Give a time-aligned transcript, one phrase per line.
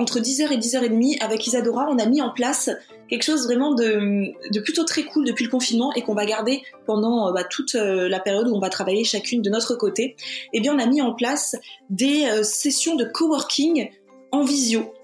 [0.00, 2.70] Entre 10h et 10h30, avec Isadora, on a mis en place
[3.10, 6.62] quelque chose vraiment de, de plutôt très cool depuis le confinement et qu'on va garder
[6.86, 10.16] pendant euh, bah, toute euh, la période où on va travailler chacune de notre côté.
[10.54, 11.56] Eh bien, on a mis en place
[11.90, 13.90] des euh, sessions de coworking
[14.32, 14.94] en visio.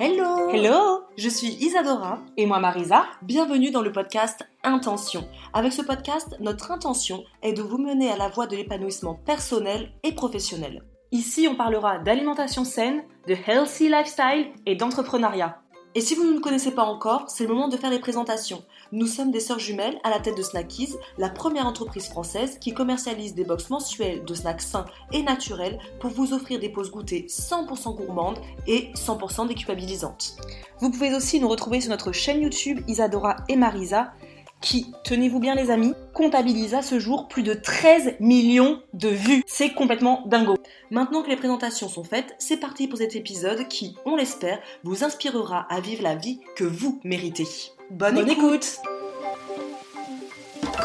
[0.00, 5.26] Hello Hello Je suis Isadora Et moi Marisa Bienvenue dans le podcast Intention.
[5.52, 9.90] Avec ce podcast, notre intention est de vous mener à la voie de l'épanouissement personnel
[10.04, 10.84] et professionnel.
[11.10, 15.60] Ici, on parlera d'alimentation saine, de healthy lifestyle et d'entrepreneuriat.
[15.94, 18.62] Et si vous ne nous connaissez pas encore, c'est le moment de faire les présentations.
[18.92, 22.74] Nous sommes des sœurs jumelles à la tête de Snackies, la première entreprise française qui
[22.74, 27.26] commercialise des box mensuelles de snacks sains et naturels pour vous offrir des pauses goûtées
[27.28, 30.36] 100% gourmandes et 100% déculpabilisantes.
[30.80, 34.12] Vous pouvez aussi nous retrouver sur notre chaîne YouTube Isadora et Marisa
[34.60, 39.42] qui, tenez-vous bien les amis, comptabilise à ce jour plus de 13 millions de vues.
[39.46, 40.56] C'est complètement dingo.
[40.90, 45.04] Maintenant que les présentations sont faites, c'est parti pour cet épisode qui, on l'espère, vous
[45.04, 47.46] inspirera à vivre la vie que vous méritez.
[47.90, 48.80] Bonne, écoute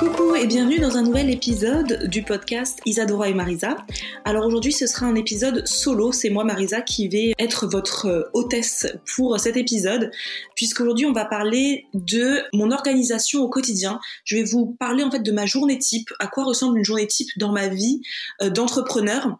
[0.03, 3.77] Coucou et bienvenue dans un nouvel épisode du podcast Isadora et Marisa.
[4.25, 8.23] Alors aujourd'hui ce sera un épisode solo, c'est moi Marisa qui vais être votre euh,
[8.33, 10.11] hôtesse pour cet épisode
[10.57, 14.01] puisqu'aujourd'hui on va parler de mon organisation au quotidien.
[14.25, 17.07] Je vais vous parler en fait de ma journée type, à quoi ressemble une journée
[17.07, 18.01] type dans ma vie
[18.41, 19.39] euh, d'entrepreneur.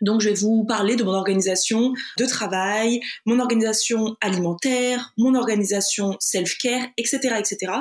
[0.00, 6.16] Donc je vais vous parler de mon organisation de travail, mon organisation alimentaire, mon organisation
[6.20, 7.72] self-care, etc., etc.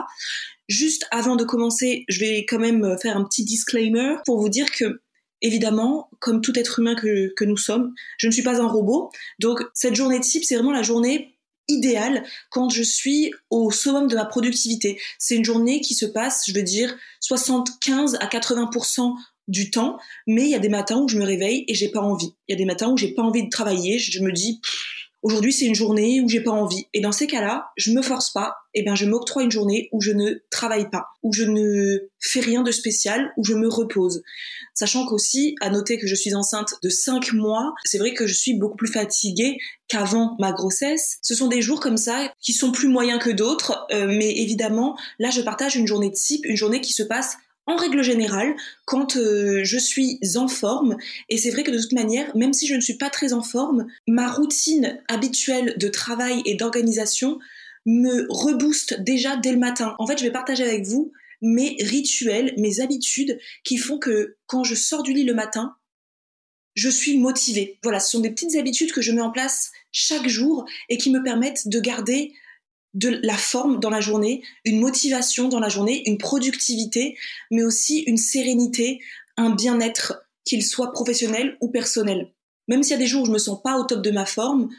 [0.68, 4.72] Juste avant de commencer, je vais quand même faire un petit disclaimer pour vous dire
[4.72, 5.02] que
[5.42, 9.12] Évidemment, comme tout être humain que, que nous sommes, je ne suis pas un robot.
[9.40, 14.16] Donc cette journée type, c'est vraiment la journée idéale quand je suis au summum de
[14.16, 15.00] ma productivité.
[15.20, 19.14] C'est une journée qui se passe, je veux dire, 75 à 80%
[19.48, 22.02] du temps, mais il y a des matins où je me réveille et j'ai pas
[22.02, 22.34] envie.
[22.48, 24.60] Il y a des matins où j'ai pas envie de travailler, je me dis
[25.22, 26.88] aujourd'hui c'est une journée où j'ai pas envie.
[26.94, 30.02] Et dans ces cas-là, je me force pas, et bien je m'octroie une journée où
[30.02, 34.22] je ne travaille pas, où je ne fais rien de spécial, où je me repose.
[34.74, 38.34] Sachant qu'aussi, à noter que je suis enceinte de 5 mois, c'est vrai que je
[38.34, 39.58] suis beaucoup plus fatiguée
[39.88, 41.18] qu'avant ma grossesse.
[41.22, 44.98] Ce sont des jours comme ça qui sont plus moyens que d'autres, euh, mais évidemment,
[45.20, 48.56] là je partage une journée de type, une journée qui se passe en règle générale,
[48.86, 50.98] quand euh, je suis en forme,
[51.30, 53.44] et c'est vrai que de toute manière, même si je ne suis pas très en
[53.44, 57.40] forme, ma routine habituelle de travail et d'organisation
[57.86, 59.96] me rebooste déjà dès le matin.
[60.00, 61.12] En fait, je vais partager avec vous
[61.42, 65.76] mes rituels, mes habitudes qui font que quand je sors du lit le matin,
[66.74, 67.80] je suis motivée.
[67.84, 71.12] Voilà, ce sont des petites habitudes que je mets en place chaque jour et qui
[71.12, 72.34] me permettent de garder
[72.98, 77.16] de la forme dans la journée, une motivation dans la journée, une productivité,
[77.52, 79.00] mais aussi une sérénité,
[79.38, 82.34] un bien-être, qu'il soit professionnel ou personnel.
[82.68, 84.26] Même s'il y a des jours où je me sens pas au top de ma
[84.26, 84.70] forme,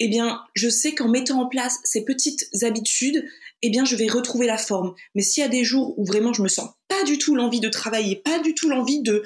[0.00, 3.24] eh bien, je sais qu'en mettant en place ces petites habitudes,
[3.62, 4.94] eh bien, je vais retrouver la forme.
[5.14, 7.60] Mais s'il y a des jours où vraiment je me sens pas du tout l'envie
[7.60, 9.22] de travailler, pas du tout l'envie de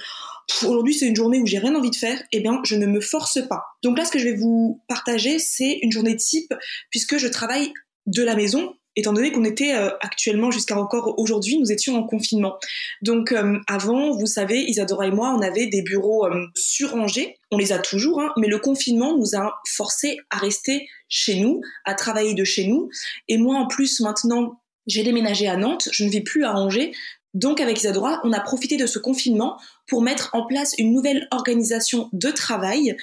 [0.63, 3.01] aujourd'hui c'est une journée où j'ai rien envie de faire, eh bien, je ne me
[3.01, 3.65] force pas.
[3.83, 6.53] Donc là, ce que je vais vous partager, c'est une journée type
[6.91, 7.73] puisque je travaille
[8.07, 12.05] de la maison, étant donné qu'on était euh, actuellement jusqu'à encore aujourd'hui, nous étions en
[12.05, 12.57] confinement.
[13.03, 17.59] Donc euh, avant, vous savez, Isadora et moi, on avait des bureaux euh, surrangés, on
[17.59, 21.95] les a toujours, hein, mais le confinement nous a forcé à rester chez nous, à
[21.95, 22.89] travailler de chez nous.
[23.29, 26.93] Et moi, en plus, maintenant, j'ai déménagé à Nantes, je ne vis plus à Angers.
[27.35, 31.29] Donc avec Isadora, on a profité de ce confinement pour mettre en place une nouvelle
[31.33, 32.97] organisation de travail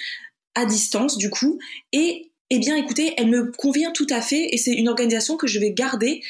[0.56, 1.58] à distance du coup
[1.92, 5.46] et eh bien écoutez, elle me convient tout à fait et c'est une organisation que
[5.46, 6.22] je vais garder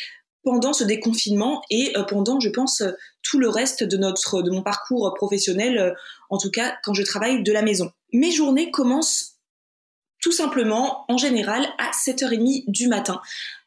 [0.45, 2.83] pendant ce déconfinement et euh, pendant, je pense,
[3.23, 5.93] tout le reste de mon parcours professionnel, euh,
[6.31, 7.91] en tout cas quand je travaille de la maison.
[8.13, 9.39] Mes journées commencent
[10.21, 13.21] tout simplement, en général, à 7h30 du matin.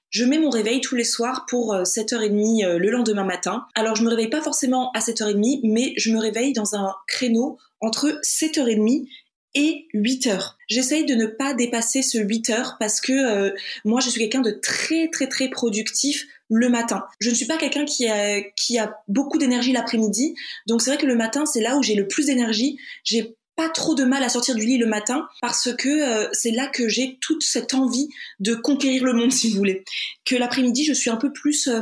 [0.10, 3.66] Je mets mon réveil tous les soirs pour 7h30 euh, le lendemain matin.
[3.76, 7.58] Alors je me réveille pas forcément à 7h30, mais je me réveille dans un créneau
[7.82, 9.08] entre 7h30
[9.56, 10.58] et 8 heures.
[10.68, 13.52] J'essaye de ne pas dépasser ce 8 heures parce que euh,
[13.86, 17.06] moi je suis quelqu'un de très très très productif le matin.
[17.20, 20.36] Je ne suis pas quelqu'un qui a, beaucoup d'énergie l'après-midi,
[20.68, 22.78] donc c'est vrai que le matin c'est là où j'ai le plus d'énergie.
[23.04, 26.52] J'ai pas trop de mal à sortir du lit le matin parce que euh, c'est
[26.52, 28.08] là que j'ai toute cette envie
[28.40, 29.84] de conquérir le monde si vous voulez.
[30.26, 31.68] Que l'après-midi je suis un peu plus...
[31.68, 31.82] Euh,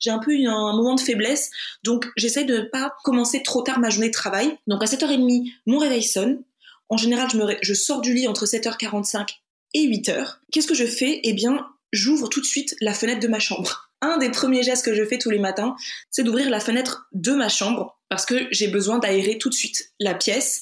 [0.00, 1.52] j'ai un peu un moment de faiblesse,
[1.84, 4.58] donc j'essaye de ne pas commencer trop tard ma journée de travail.
[4.66, 6.42] Donc à 7h30, mon réveil sonne,
[6.92, 7.30] en général,
[7.62, 9.26] je, sors du lit entre 7h45
[9.72, 10.34] et 8h.
[10.52, 11.20] Qu'est-ce que je fais?
[11.22, 13.88] Eh bien, j'ouvre tout de suite la fenêtre de ma chambre.
[14.02, 15.74] Un des premiers gestes que je fais tous les matins,
[16.10, 19.94] c'est d'ouvrir la fenêtre de ma chambre parce que j'ai besoin d'aérer tout de suite
[20.00, 20.60] la pièce.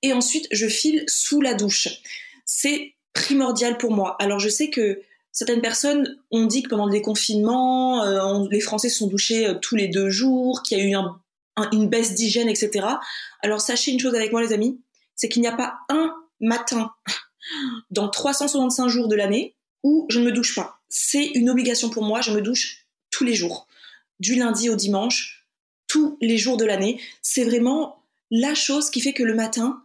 [0.00, 1.88] Et ensuite, je file sous la douche.
[2.46, 4.16] C'est primordial pour moi.
[4.18, 8.88] Alors, je sais que certaines personnes ont dit que pendant le déconfinement, euh, les Français
[8.88, 10.96] se sont douchés euh, tous les deux jours, qu'il y a eu
[11.72, 12.86] une baisse d'hygiène, etc.
[13.42, 14.80] Alors, sachez une chose avec moi, les amis,
[15.16, 16.92] c'est qu'il n'y a pas un matin
[17.90, 20.80] dans 365 jours de l'année où je ne me douche pas.
[20.88, 23.66] C'est une obligation pour moi, je me douche tous les jours,
[24.20, 25.46] du lundi au dimanche,
[25.86, 27.00] tous les jours de l'année.
[27.22, 29.82] C'est vraiment la chose qui fait que le matin,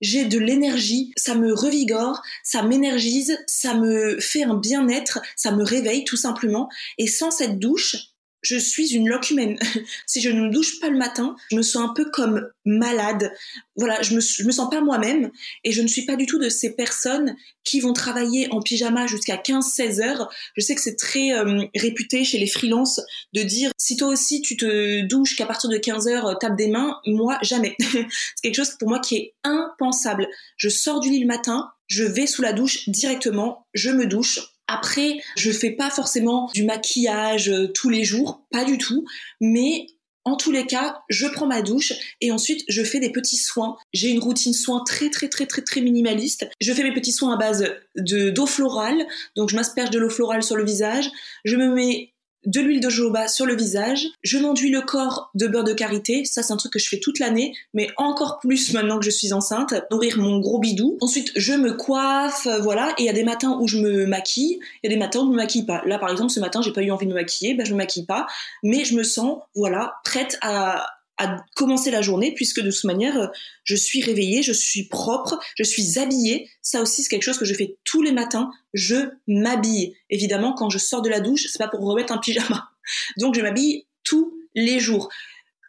[0.00, 5.64] j'ai de l'énergie, ça me revigore, ça m'énergise, ça me fait un bien-être, ça me
[5.64, 6.68] réveille tout simplement.
[6.98, 7.96] Et sans cette douche,
[8.42, 9.58] je suis une loque humaine.
[10.06, 13.32] si je ne me douche pas le matin, je me sens un peu comme malade.
[13.76, 15.30] Voilà, je me, me sens pas moi-même
[15.64, 19.06] et je ne suis pas du tout de ces personnes qui vont travailler en pyjama
[19.06, 20.30] jusqu'à 15-16 heures.
[20.56, 23.00] Je sais que c'est très euh, réputé chez les freelances
[23.34, 26.56] de dire si toi aussi tu te douches qu'à partir de 15 heures, euh, tape
[26.56, 26.98] des mains.
[27.06, 27.76] Moi, jamais.
[27.80, 30.28] c'est quelque chose pour moi qui est impensable.
[30.56, 34.40] Je sors du lit le matin, je vais sous la douche directement, je me douche
[34.68, 39.06] après, je fais pas forcément du maquillage euh, tous les jours, pas du tout,
[39.40, 39.86] mais
[40.24, 43.78] en tous les cas, je prends ma douche et ensuite je fais des petits soins.
[43.94, 46.46] J'ai une routine soins très très très très très minimaliste.
[46.60, 47.66] Je fais mes petits soins à base
[47.96, 49.06] de d'eau florale,
[49.36, 51.10] donc je m'asperge de l'eau florale sur le visage.
[51.46, 52.12] Je me mets
[52.48, 54.06] de l'huile de jojoba sur le visage.
[54.22, 56.24] Je m'enduis le corps de beurre de karité.
[56.24, 59.10] Ça, c'est un truc que je fais toute l'année, mais encore plus maintenant que je
[59.10, 59.74] suis enceinte.
[59.90, 60.96] Nourrir mon gros bidou.
[61.00, 62.94] Ensuite, je me coiffe, euh, voilà.
[62.98, 64.58] Et il y a des matins où je me maquille.
[64.82, 65.82] Il y a des matins où je me maquille pas.
[65.84, 67.54] Là, par exemple, ce matin, j'ai pas eu envie de me maquiller.
[67.54, 68.26] Ben, je me maquille pas.
[68.62, 70.86] Mais je me sens, voilà, prête à,
[71.18, 73.26] à commencer la journée puisque de toute manière euh,
[73.64, 76.48] je suis réveillée, je suis propre, je suis habillée.
[76.62, 78.50] Ça aussi c'est quelque chose que je fais tous les matins.
[78.72, 79.94] Je m'habille.
[80.10, 82.68] Évidemment quand je sors de la douche, c'est pas pour remettre un pyjama.
[83.18, 85.08] Donc je m'habille tous les jours.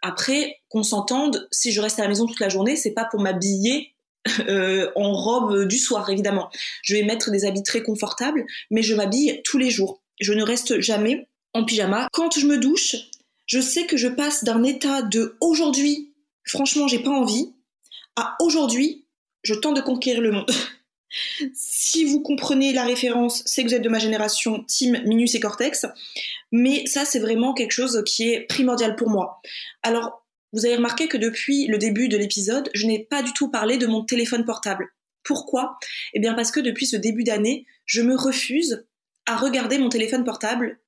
[0.02, 3.20] Après qu'on s'entende, si je reste à la maison toute la journée, c'est pas pour
[3.20, 3.94] m'habiller
[4.48, 6.50] euh, en robe du soir évidemment.
[6.84, 10.02] Je vais mettre des habits très confortables, mais je m'habille tous les jours.
[10.22, 12.08] Je ne reste jamais en pyjama.
[12.12, 12.96] Quand je me douche,
[13.50, 16.14] je sais que je passe d'un état de aujourd'hui,
[16.46, 17.52] franchement, j'ai pas envie,
[18.16, 19.08] à aujourd'hui,
[19.42, 20.52] je tente de conquérir le monde.
[21.56, 25.40] si vous comprenez la référence, c'est que vous êtes de ma génération Team Minus et
[25.40, 25.88] Cortex,
[26.52, 29.42] mais ça, c'est vraiment quelque chose qui est primordial pour moi.
[29.82, 30.24] Alors,
[30.54, 33.78] vous avez remarqué que depuis le début de l'épisode, je n'ai pas du tout parlé
[33.78, 34.90] de mon téléphone portable.
[35.24, 35.80] Pourquoi?
[36.14, 38.86] Eh bien parce que depuis ce début d'année, je me refuse
[39.26, 40.80] à regarder mon téléphone portable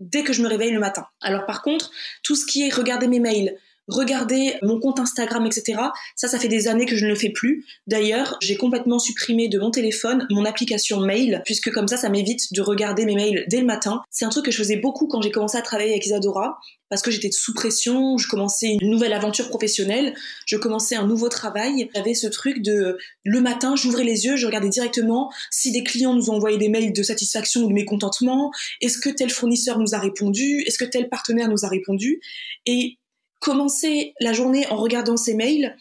[0.00, 1.06] dès que je me réveille le matin.
[1.20, 1.90] Alors par contre,
[2.22, 3.56] tout ce qui est regarder mes mails,
[3.88, 5.80] regarder mon compte Instagram, etc.
[6.16, 7.64] Ça, ça fait des années que je ne le fais plus.
[7.86, 12.52] D'ailleurs, j'ai complètement supprimé de mon téléphone mon application mail, puisque comme ça, ça m'évite
[12.52, 14.02] de regarder mes mails dès le matin.
[14.10, 17.02] C'est un truc que je faisais beaucoup quand j'ai commencé à travailler avec Isadora, parce
[17.02, 20.14] que j'étais sous pression, je commençais une nouvelle aventure professionnelle,
[20.46, 21.88] je commençais un nouveau travail.
[21.94, 26.14] J'avais ce truc de le matin, j'ouvrais les yeux, je regardais directement si des clients
[26.14, 28.50] nous ont envoyé des mails de satisfaction ou de mécontentement,
[28.80, 32.20] est-ce que tel fournisseur nous a répondu, est-ce que tel partenaire nous a répondu?
[32.66, 32.98] Et
[33.44, 35.76] commencer la journée en regardant ses mails,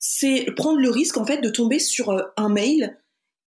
[0.00, 2.98] c'est prendre le risque en fait de tomber sur euh, un mail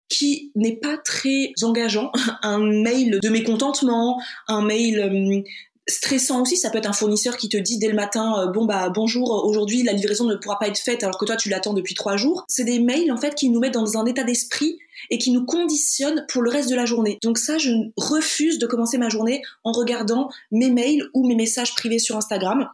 [0.09, 5.41] qui n'est pas très engageant, un mail de mécontentement, un mail euh,
[5.87, 8.65] stressant aussi, ça peut être un fournisseur qui te dit dès le matin euh, bon
[8.65, 11.73] bah bonjour aujourd'hui la livraison ne pourra pas être faite alors que toi tu l'attends
[11.73, 12.43] depuis trois jours.
[12.47, 14.79] C'est des mails en fait qui nous mettent dans un état d'esprit
[15.11, 17.19] et qui nous conditionnent pour le reste de la journée.
[17.21, 21.75] Donc ça je refuse de commencer ma journée en regardant mes mails ou mes messages
[21.75, 22.67] privés sur Instagram.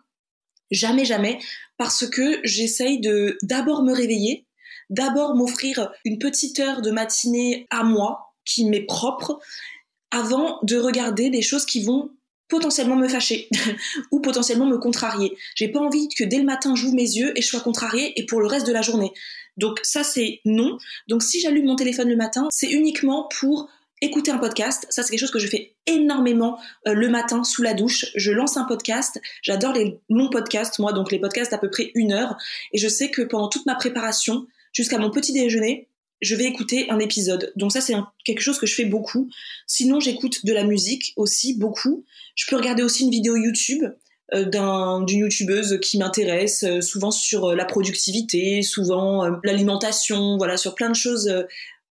[0.71, 1.39] Jamais, jamais,
[1.77, 4.45] parce que j'essaye de d'abord me réveiller,
[4.89, 9.39] d'abord m'offrir une petite heure de matinée à moi, qui m'est propre,
[10.11, 12.11] avant de regarder des choses qui vont
[12.47, 13.49] potentiellement me fâcher
[14.11, 15.37] ou potentiellement me contrarier.
[15.55, 18.25] J'ai pas envie que dès le matin j'ouvre mes yeux et je sois contrariée et
[18.25, 19.11] pour le reste de la journée.
[19.57, 20.77] Donc ça c'est non.
[21.09, 23.69] Donc si j'allume mon téléphone le matin, c'est uniquement pour
[24.01, 24.85] écouter un podcast.
[24.89, 28.05] Ça, c'est quelque chose que je fais énormément euh, le matin sous la douche.
[28.15, 29.19] Je lance un podcast.
[29.41, 32.37] J'adore les longs podcasts, moi, donc les podcasts d'à peu près une heure.
[32.73, 35.87] Et je sais que pendant toute ma préparation, jusqu'à mon petit déjeuner,
[36.21, 37.53] je vais écouter un épisode.
[37.55, 37.93] Donc ça, c'est
[38.25, 39.29] quelque chose que je fais beaucoup.
[39.67, 42.05] Sinon, j'écoute de la musique aussi, beaucoup.
[42.35, 43.83] Je peux regarder aussi une vidéo YouTube
[44.33, 50.89] euh, d'une youtubeuse qui m'intéresse, euh, souvent sur la productivité, souvent l'alimentation, voilà, sur plein
[50.89, 51.31] de choses.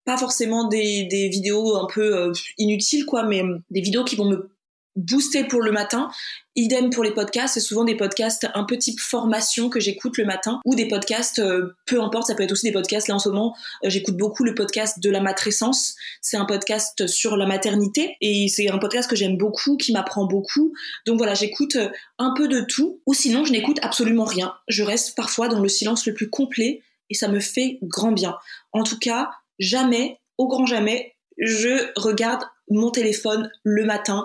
[0.04, 4.54] Pas forcément des, des vidéos un peu inutiles, quoi, mais des vidéos qui vont me
[4.96, 6.10] booster pour le matin.
[6.56, 10.24] Idem pour les podcasts, c'est souvent des podcasts un peu type formation que j'écoute le
[10.24, 13.08] matin ou des podcasts, euh, peu importe, ça peut être aussi des podcasts.
[13.08, 15.96] Là en ce moment, euh, j'écoute beaucoup le podcast de la matrescence.
[16.20, 20.26] C'est un podcast sur la maternité et c'est un podcast que j'aime beaucoup, qui m'apprend
[20.26, 20.72] beaucoup.
[21.06, 24.54] Donc voilà, j'écoute euh, un peu de tout ou sinon je n'écoute absolument rien.
[24.68, 28.36] Je reste parfois dans le silence le plus complet et ça me fait grand bien.
[28.72, 34.24] En tout cas, jamais, au grand jamais, je regarde mon téléphone le matin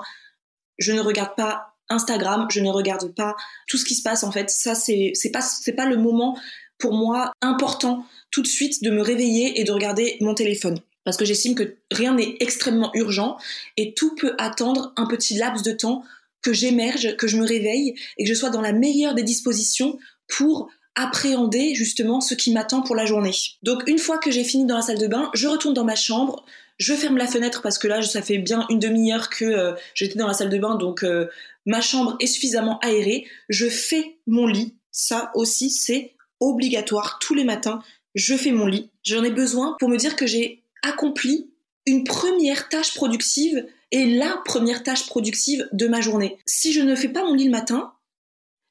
[0.80, 3.36] je ne regarde pas Instagram, je ne regarde pas
[3.68, 4.50] tout ce qui se passe en fait.
[4.50, 5.44] Ça c'est pas
[5.76, 6.40] pas le moment
[6.78, 11.18] pour moi important tout de suite de me réveiller et de regarder mon téléphone parce
[11.18, 13.38] que j'estime que rien n'est extrêmement urgent
[13.78, 16.04] et tout peut attendre un petit laps de temps
[16.42, 20.00] que j'émerge, que je me réveille et que je sois dans la meilleure des dispositions
[20.28, 23.34] pour appréhender justement ce qui m'attend pour la journée.
[23.64, 25.96] Donc une fois que j'ai fini dans la salle de bain, je retourne dans ma
[25.96, 26.46] chambre,
[26.78, 30.18] je ferme la fenêtre parce que là, ça fait bien une demi-heure que euh, j'étais
[30.18, 31.28] dans la salle de bain, donc euh,
[31.66, 33.28] ma chambre est suffisamment aérée.
[33.50, 34.76] Je fais mon lit.
[34.92, 37.20] Ça aussi, c'est obligatoire.
[37.20, 37.82] Tous les matins,
[38.16, 38.90] je fais mon lit.
[39.04, 41.52] J'en ai besoin pour me dire que j'ai accompli
[41.86, 46.38] une première tâche productive et la première tâche productive de ma journée.
[46.46, 47.94] Si je ne fais pas mon lit le matin,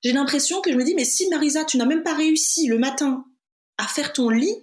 [0.03, 2.79] j'ai l'impression que je me dis, mais si Marisa, tu n'as même pas réussi le
[2.79, 3.25] matin
[3.77, 4.55] à faire ton lit,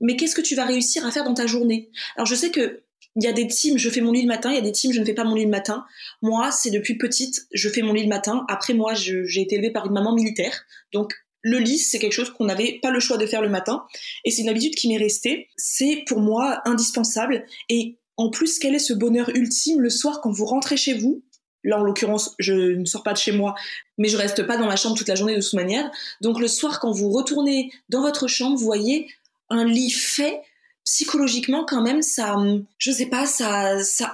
[0.00, 1.90] mais qu'est-ce que tu vas réussir à faire dans ta journée?
[2.16, 2.82] Alors je sais que
[3.16, 4.72] il y a des teams, je fais mon lit le matin, il y a des
[4.72, 5.84] teams, je ne fais pas mon lit le matin.
[6.22, 8.46] Moi, c'est depuis petite, je fais mon lit le matin.
[8.48, 10.64] Après, moi, j'ai été élevée par une maman militaire.
[10.94, 11.12] Donc,
[11.42, 13.84] le lit, c'est quelque chose qu'on n'avait pas le choix de faire le matin.
[14.24, 15.48] Et c'est une habitude qui m'est restée.
[15.56, 17.44] C'est pour moi indispensable.
[17.68, 21.22] Et en plus, quel est ce bonheur ultime le soir quand vous rentrez chez vous?
[21.64, 23.54] Là, en l'occurrence, je ne sors pas de chez moi,
[23.98, 25.90] mais je reste pas dans ma chambre toute la journée de toute manière.
[26.20, 29.08] Donc, le soir, quand vous retournez dans votre chambre, vous voyez
[29.48, 30.40] un lit fait,
[30.84, 32.36] psychologiquement quand même ça
[32.78, 34.12] je sais pas ça ça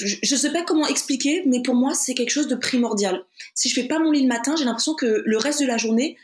[0.00, 3.24] je, sais pas comment expliquer mais pour moi c'est quelque chose de primordial.
[3.54, 5.76] Si je fais pas mon lit le matin j'ai l'impression que le reste de la
[5.76, 6.16] journée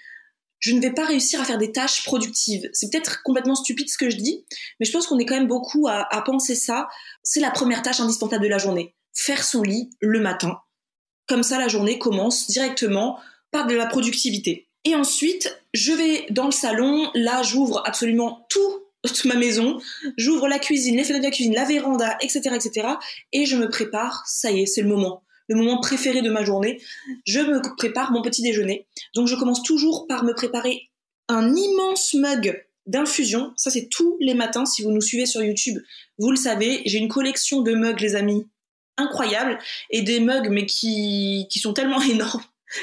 [0.58, 2.68] je ne vais pas réussir à faire des tâches productives.
[2.72, 4.44] C'est peut-être complètement stupide ce que je dis
[4.80, 6.88] mais je pense qu'on est quand même beaucoup à penser ça.
[7.22, 10.58] C'est la première tâche indispensable de la journée faire son lit le matin
[11.26, 13.18] comme ça la journée commence directement
[13.50, 17.10] par de la productivité et ensuite, je vais dans le salon.
[17.14, 19.78] Là, j'ouvre absolument tout toute ma maison,
[20.16, 22.88] j'ouvre la cuisine, les fenêtres de la cuisine, la véranda, etc., etc.
[23.32, 25.22] Et je me prépare, ça y est, c'est le moment.
[25.46, 26.82] Le moment préféré de ma journée.
[27.24, 28.86] Je me prépare mon petit déjeuner.
[29.14, 30.90] Donc je commence toujours par me préparer
[31.28, 33.52] un immense mug d'infusion.
[33.56, 34.66] Ça c'est tous les matins.
[34.66, 35.78] Si vous nous suivez sur YouTube,
[36.18, 36.82] vous le savez.
[36.84, 38.48] J'ai une collection de mugs, les amis,
[38.98, 39.58] incroyable.
[39.90, 42.42] Et des mugs, mais qui, qui sont tellement énormes.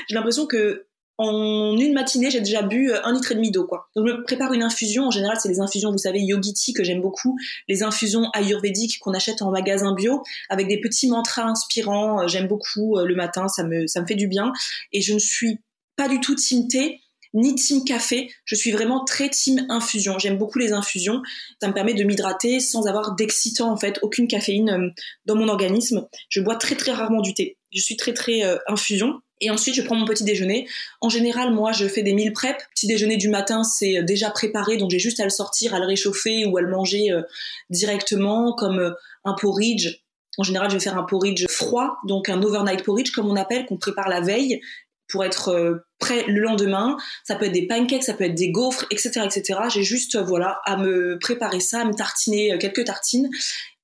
[0.09, 3.65] J'ai l'impression que en une matinée, j'ai déjà bu euh, un litre et demi d'eau,
[3.65, 3.87] quoi.
[3.95, 5.05] Donc, je me prépare une infusion.
[5.05, 7.37] En général, c'est les infusions, vous savez, yogiti que j'aime beaucoup,
[7.69, 12.23] les infusions ayurvédiques qu'on achète en magasin bio, avec des petits mantras inspirants.
[12.23, 14.51] Euh, j'aime beaucoup euh, le matin, ça me ça me fait du bien.
[14.91, 15.59] Et je ne suis
[15.95, 16.99] pas du tout team thé
[17.35, 18.31] ni team café.
[18.45, 20.17] Je suis vraiment très team infusion.
[20.17, 21.21] J'aime beaucoup les infusions.
[21.61, 24.91] Ça me permet de m'hydrater sans avoir d'excitant en fait, aucune caféine
[25.25, 26.07] dans mon organisme.
[26.29, 27.57] Je bois très très rarement du thé.
[27.71, 29.21] Je suis très très infusion.
[29.41, 30.67] Et ensuite, je prends mon petit déjeuner.
[31.01, 32.57] En général, moi, je fais des meal prep.
[32.73, 35.79] Petit déjeuner du matin, c'est euh, déjà préparé, donc j'ai juste à le sortir, à
[35.79, 37.21] le réchauffer ou à le manger euh,
[37.69, 38.91] directement, comme euh,
[39.25, 39.99] un porridge.
[40.37, 43.65] En général, je vais faire un porridge froid, donc un overnight porridge, comme on appelle,
[43.65, 44.61] qu'on prépare la veille
[45.07, 46.97] pour être prêt le lendemain.
[47.23, 49.59] Ça peut être des pancakes, ça peut être des gaufres, etc., etc.
[49.73, 53.29] J'ai juste, voilà, à me préparer ça, à me tartiner quelques tartines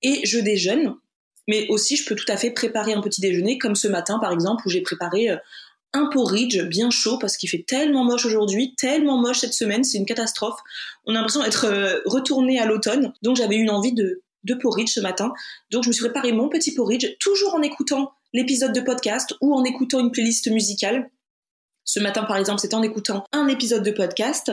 [0.01, 0.95] et je déjeune.
[1.47, 4.31] Mais aussi, je peux tout à fait préparer un petit déjeuner, comme ce matin par
[4.31, 5.37] exemple, où j'ai préparé euh,
[5.93, 9.97] un porridge bien chaud parce qu'il fait tellement moche aujourd'hui, tellement moche cette semaine, c'est
[9.97, 10.59] une catastrophe.
[11.05, 13.13] On a l'impression d'être euh, retourné à l'automne.
[13.21, 15.33] Donc j'avais une envie de, de porridge ce matin.
[15.71, 19.53] Donc je me suis préparé mon petit porridge, toujours en écoutant l'épisode de podcast ou
[19.53, 21.09] en écoutant une playlist musicale.
[21.83, 24.51] Ce matin, par exemple, c'était en écoutant un épisode de podcast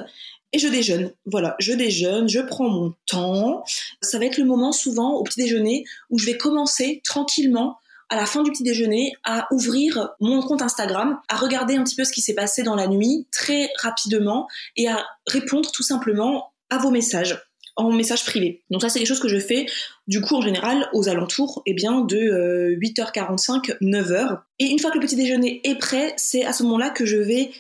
[0.53, 1.13] et je déjeune.
[1.27, 3.63] Voilà, je déjeune, je prends mon temps.
[4.01, 7.77] Ça va être le moment souvent au petit déjeuner où je vais commencer tranquillement
[8.09, 11.95] à la fin du petit déjeuner à ouvrir mon compte Instagram, à regarder un petit
[11.95, 16.53] peu ce qui s'est passé dans la nuit très rapidement et à répondre tout simplement
[16.71, 17.48] à vos messages
[17.79, 18.61] en message privé.
[18.71, 19.67] Donc ça c'est quelque chose que je fais
[20.07, 24.91] du coup en général aux alentours eh bien de 8h45 euh, 9h et une fois
[24.91, 27.51] que le petit déjeuner est prêt, c'est à ce moment-là que je vais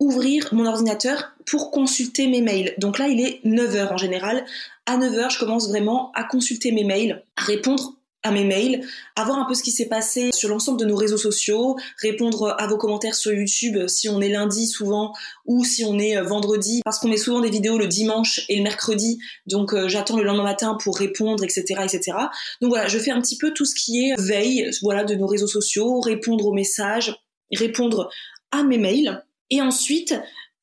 [0.00, 2.74] ouvrir mon ordinateur pour consulter mes mails.
[2.78, 4.44] Donc là, il est 9h en général.
[4.86, 8.84] À 9h, je commence vraiment à consulter mes mails, à répondre à mes mails,
[9.16, 12.56] à voir un peu ce qui s'est passé sur l'ensemble de nos réseaux sociaux, répondre
[12.58, 15.12] à vos commentaires sur YouTube si on est lundi souvent
[15.46, 18.56] ou si on est euh, vendredi, parce qu'on met souvent des vidéos le dimanche et
[18.56, 22.18] le mercredi, donc euh, j'attends le lendemain matin pour répondre, etc., etc.
[22.60, 25.26] Donc voilà, je fais un petit peu tout ce qui est veille, voilà, de nos
[25.26, 27.16] réseaux sociaux, répondre aux messages,
[27.54, 28.10] répondre
[28.50, 30.14] à mes mails, et ensuite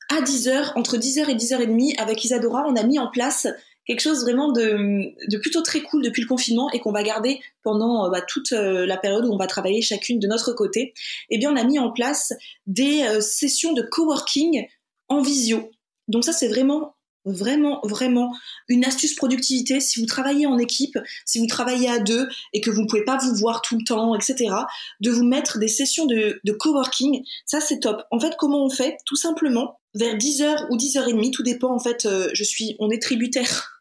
[0.10, 3.48] à 10h, entre 10h et 10h30, avec Isadora, on a mis en place
[3.86, 8.06] quelque chose vraiment de, plutôt très cool depuis le confinement et qu'on va garder pendant
[8.06, 10.94] euh, bah, toute euh, la période où on va travailler chacune de notre côté,
[11.30, 12.34] eh bien on a mis en place
[12.68, 14.66] des euh, sessions de coworking
[15.08, 15.72] en visio.
[16.08, 16.94] Donc ça c'est vraiment
[17.28, 18.36] vraiment vraiment
[18.68, 22.70] une astuce productivité si vous travaillez en équipe, si vous travaillez à deux et que
[22.70, 24.54] vous ne pouvez pas vous voir tout le temps, etc.
[25.02, 28.04] De vous mettre des sessions de, de coworking, ça c'est top.
[28.12, 28.98] En fait, comment on fait?
[29.08, 33.75] Tout simplement vers 10h ou 10h30, tout dépend en fait, je suis, on est tributaire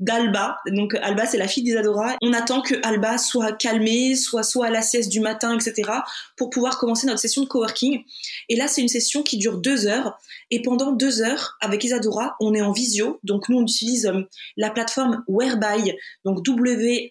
[0.00, 0.58] d'Alba.
[0.66, 2.16] Donc Alba, c'est la fille d'Isadora.
[2.22, 5.90] On attend que Alba soit calmée, soit soit à la sieste du matin, etc.
[6.36, 8.02] pour pouvoir commencer notre session de coworking.
[8.48, 10.18] Et là, c'est une session qui dure deux heures.
[10.50, 13.20] Et pendant deux heures, avec Isadora, on est en visio.
[13.22, 14.22] Donc nous, on utilise euh,
[14.56, 17.08] la plateforme Whereby, donc W-H-E-R-E.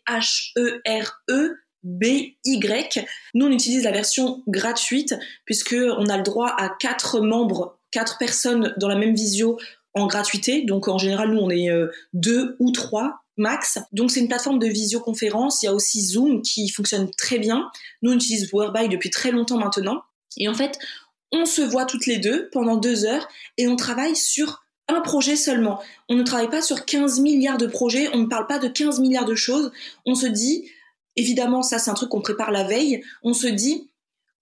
[1.83, 2.05] b
[2.43, 5.15] y Nous, on utilise la version gratuite
[5.45, 9.57] puisque on a le droit à quatre membres, quatre personnes dans la même visio
[9.97, 10.63] en gratuité.
[10.63, 13.79] Donc en général, nous, on est euh, deux ou trois max.
[13.91, 15.61] Donc c'est une plateforme de visioconférence.
[15.61, 17.69] Il y a aussi Zoom qui fonctionne très bien.
[18.01, 20.01] Nous, on utilise Whereby depuis très longtemps maintenant.
[20.37, 20.77] Et en fait,
[21.31, 23.27] on se voit toutes les deux pendant deux heures
[23.57, 25.79] et on travaille sur un projet seulement.
[26.09, 28.99] On ne travaille pas sur 15 milliards de projets, on ne parle pas de 15
[28.99, 29.71] milliards de choses.
[30.05, 30.69] On se dit,
[31.15, 33.89] évidemment, ça c'est un truc qu'on prépare la veille, on se dit,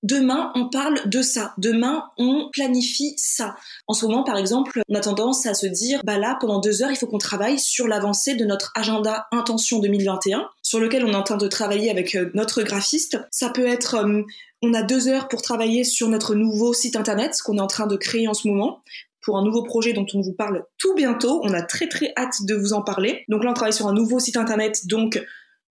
[0.04, 1.54] Demain, on parle de ça.
[1.58, 3.56] Demain, on planifie ça.
[3.88, 6.84] En ce moment, par exemple, on a tendance à se dire, bah là, pendant deux
[6.84, 11.12] heures, il faut qu'on travaille sur l'avancée de notre agenda Intention 2021, sur lequel on
[11.14, 13.18] est en train de travailler avec euh, notre graphiste.
[13.32, 14.22] Ça peut être, euh,
[14.62, 17.68] on a deux heures pour travailler sur notre nouveau site internet, ce qu'on est en
[17.68, 18.84] train de créer en ce moment
[19.24, 21.42] pour un nouveau projet dont on vous parle tout bientôt.
[21.44, 23.26] On a très très hâte de vous en parler.
[23.28, 25.20] Donc là, on travaille sur un nouveau site internet, donc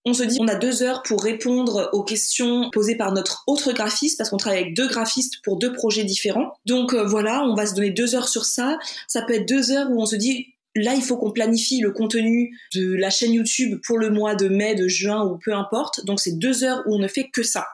[0.05, 3.73] on se dit on a deux heures pour répondre aux questions posées par notre autre
[3.73, 6.53] graphiste parce qu'on travaille avec deux graphistes pour deux projets différents.
[6.65, 8.79] Donc euh, voilà, on va se donner deux heures sur ça.
[9.09, 11.91] Ça peut être deux heures où on se dit là il faut qu'on planifie le
[11.91, 16.07] contenu de la chaîne YouTube pour le mois de mai, de juin ou peu importe.
[16.07, 17.67] Donc c'est deux heures où on ne fait que ça.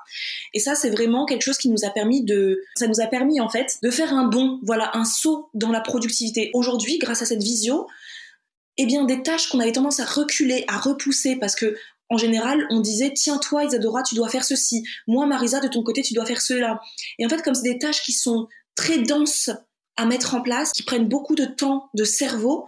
[0.52, 3.40] Et ça c'est vraiment quelque chose qui nous a permis de, ça nous a permis
[3.40, 6.50] en fait de faire un bond, voilà un saut dans la productivité.
[6.54, 7.86] Aujourd'hui, grâce à cette visio,
[8.78, 11.76] eh bien, des tâches qu'on avait tendance à reculer, à repousser, parce que
[12.08, 14.84] en général, on disait tiens toi Isadora, tu dois faire ceci.
[15.06, 16.80] Moi Marisa, de ton côté, tu dois faire cela.
[17.18, 19.50] Et en fait, comme c'est des tâches qui sont très denses
[19.96, 22.66] à mettre en place, qui prennent beaucoup de temps, de cerveau,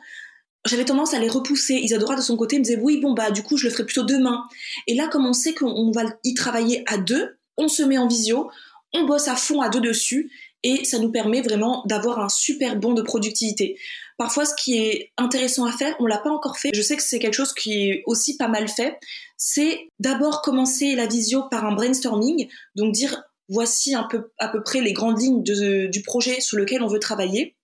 [0.64, 1.74] j'avais tendance à les repousser.
[1.74, 4.04] Isadora de son côté me disait oui bon bah du coup je le ferai plutôt
[4.04, 4.44] demain.
[4.86, 8.08] Et là, comme on sait qu'on va y travailler à deux, on se met en
[8.08, 8.50] visio,
[8.92, 10.30] on bosse à fond à deux dessus
[10.64, 13.78] et ça nous permet vraiment d'avoir un super bon de productivité.
[14.16, 16.70] Parfois, ce qui est intéressant à faire, on l'a pas encore fait.
[16.74, 18.98] Je sais que c'est quelque chose qui est aussi pas mal fait.
[19.38, 24.62] C'est d'abord commencer la visio par un brainstorming, donc dire voici un peu à peu
[24.62, 27.56] près les grandes lignes du projet sur lequel on veut travailler,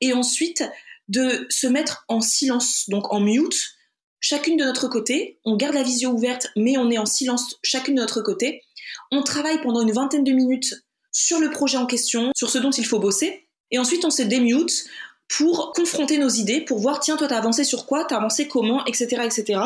[0.00, 0.62] et ensuite
[1.08, 3.74] de se mettre en silence, donc en mute,
[4.20, 5.38] chacune de notre côté.
[5.44, 8.62] On garde la visio ouverte, mais on est en silence chacune de notre côté.
[9.10, 10.74] On travaille pendant une vingtaine de minutes
[11.12, 13.48] sur le projet en question, sur ce dont il faut bosser.
[13.70, 14.84] Et ensuite, on se démute,
[15.28, 18.84] pour confronter nos idées, pour voir, tiens, toi, t'as avancé sur quoi, t'as avancé comment,
[18.84, 19.60] etc., etc.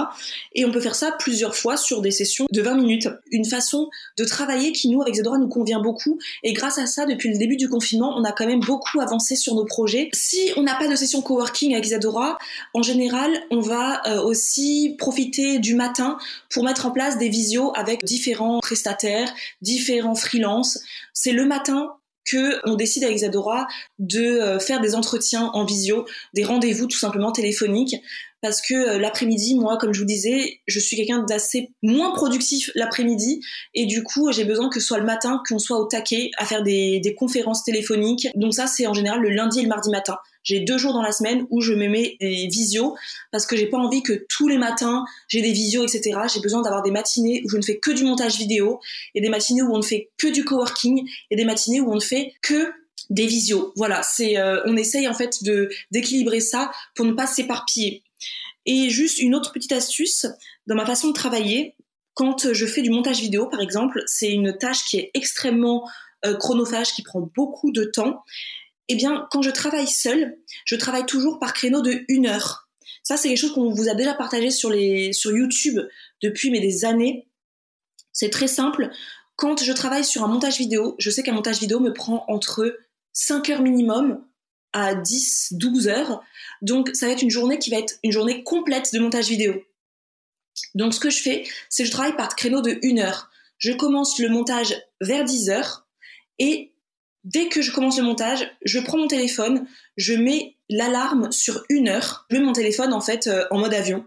[0.55, 3.09] Et on peut faire ça plusieurs fois sur des sessions de 20 minutes.
[3.31, 6.19] Une façon de travailler qui, nous, avec Zedora, nous convient beaucoup.
[6.43, 9.37] Et grâce à ça, depuis le début du confinement, on a quand même beaucoup avancé
[9.37, 10.09] sur nos projets.
[10.15, 12.39] Si on n'a pas de session coworking avec Isadora,
[12.73, 16.19] en général, on va euh, aussi profiter du matin
[16.51, 20.79] pour mettre en place des visios avec différents prestataires, différents freelances.
[21.13, 21.98] C'est le matin
[22.31, 23.67] que on décide avec Isadora
[23.99, 27.97] de euh, faire des entretiens en visio, des rendez-vous tout simplement téléphoniques
[28.41, 32.71] parce que euh, l'après-midi, moi, comme je vous disais, je suis quelqu'un d'assez moins productif
[32.75, 33.41] l'après-midi,
[33.75, 36.45] et du coup, j'ai besoin que ce soit le matin, qu'on soit au taquet à
[36.45, 38.29] faire des, des conférences téléphoniques.
[38.35, 40.17] Donc ça, c'est en général le lundi et le mardi matin.
[40.49, 42.97] J'ai deux jours dans la semaine où je me mets des visios
[43.33, 46.21] parce que j'ai pas envie que tous les matins j'ai des visios, etc.
[46.33, 48.81] J'ai besoin d'avoir des matinées où je ne fais que du montage vidéo
[49.15, 51.97] et des matinées où on ne fait que du coworking et des matinées où on
[51.97, 52.73] ne fait que
[53.11, 53.73] des visios.
[53.77, 58.03] Voilà, c'est euh, on essaye en fait de d'équilibrer ça pour ne pas s'éparpiller.
[58.69, 60.27] Et juste une autre petite astuce
[60.67, 61.75] dans ma façon de travailler,
[62.13, 65.89] quand je fais du montage vidéo par exemple, c'est une tâche qui est extrêmement
[66.27, 68.23] euh, chronophage, qui prend beaucoup de temps.
[68.89, 72.69] eh bien, quand je travaille seule, je travaille toujours par créneau de une heure.
[73.03, 75.81] Ça, c'est quelque chose qu'on vous a déjà partagé sur, les, sur YouTube
[76.23, 77.27] depuis mais des années.
[78.13, 78.91] C'est très simple.
[79.37, 82.77] Quand je travaille sur un montage vidéo, je sais qu'un montage vidéo me prend entre
[83.15, 84.28] 5 heures minimum
[84.73, 86.23] à 10, 12 heures.
[86.63, 89.55] Donc, ça va être une journée qui va être une journée complète de montage vidéo.
[90.75, 93.31] Donc, ce que je fais, c'est que je travaille par créneau de 1 heure.
[93.59, 95.87] Je commence le montage vers 10 heures
[96.39, 96.73] et
[97.25, 101.89] dès que je commence le montage, je prends mon téléphone, je mets l'alarme sur une
[101.89, 104.05] heure, je mets mon téléphone en fait euh, en mode avion.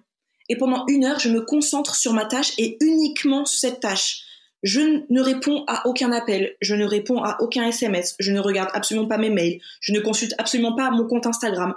[0.49, 4.23] Et pendant une heure, je me concentre sur ma tâche et uniquement sur cette tâche.
[4.63, 8.69] Je ne réponds à aucun appel, je ne réponds à aucun SMS, je ne regarde
[8.73, 11.73] absolument pas mes mails, je ne consulte absolument pas mon compte Instagram.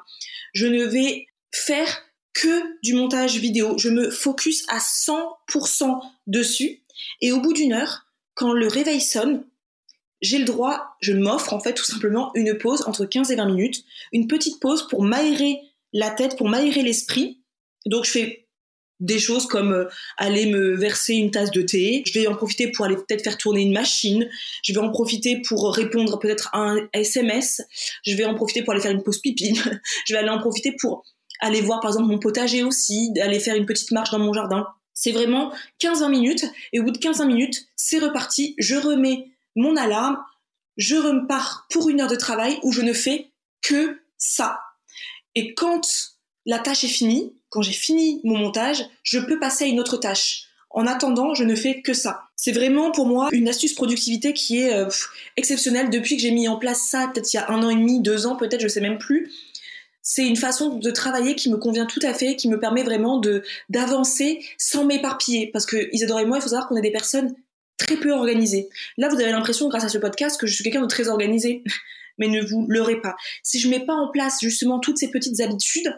[0.53, 2.03] Je ne vais faire
[2.35, 3.79] que du montage vidéo.
[3.79, 6.83] Je me focus à 100% dessus.
[7.21, 9.45] Et au bout d'une heure, quand le réveil sonne,
[10.21, 13.47] j'ai le droit, je m'offre en fait tout simplement une pause entre 15 et 20
[13.47, 15.61] minutes, une petite pause pour m'aérer
[15.93, 17.41] la tête, pour m'aérer l'esprit.
[17.87, 18.44] Donc je fais
[19.01, 22.71] des choses comme euh, aller me verser une tasse de thé, je vais en profiter
[22.71, 24.29] pour aller peut-être faire tourner une machine,
[24.63, 27.63] je vais en profiter pour répondre peut-être à un SMS,
[28.07, 29.59] je vais en profiter pour aller faire une pause pipi,
[30.07, 31.05] je vais aller en profiter pour
[31.41, 34.67] aller voir par exemple mon potager aussi, aller faire une petite marche dans mon jardin.
[34.95, 35.53] C'est vraiment
[35.83, 39.27] 15-20 minutes et au bout de 15-20 minutes, c'est reparti, je remets
[39.57, 40.19] mon alarme,
[40.77, 44.61] je repars pour une heure de travail où je ne fais que ça.
[45.35, 46.14] Et quand
[46.47, 49.97] la tâche est finie, quand j'ai fini mon montage, je peux passer à une autre
[49.97, 50.49] tâche.
[50.71, 52.23] En attendant, je ne fais que ça.
[52.35, 54.89] C'est vraiment pour moi une astuce productivité qui est euh,
[55.37, 57.77] exceptionnelle depuis que j'ai mis en place ça, peut-être il y a un an et
[57.77, 59.31] demi, deux ans, peut-être, je sais même plus.
[60.03, 63.19] C'est une façon de travailler qui me convient tout à fait, qui me permet vraiment
[63.19, 65.51] de d'avancer sans m'éparpiller.
[65.53, 67.35] Parce que Isadora et moi, il faut savoir qu'on est des personnes
[67.79, 68.69] très peu organisé.
[68.99, 71.63] Là, vous avez l'impression, grâce à ce podcast, que je suis quelqu'un de très organisé.
[72.19, 73.17] Mais ne vous leurrez pas.
[73.43, 75.93] Si je mets pas en place justement toutes ces petites habitudes,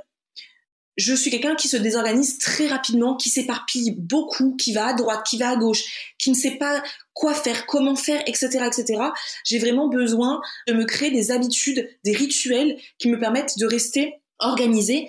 [0.97, 5.27] je suis quelqu'un qui se désorganise très rapidement, qui s'éparpille beaucoup, qui va à droite,
[5.29, 6.83] qui va à gauche, qui ne sait pas
[7.13, 9.03] quoi faire, comment faire, etc., etc.
[9.45, 14.15] J'ai vraiment besoin de me créer des habitudes, des rituels qui me permettent de rester
[14.39, 15.09] organisée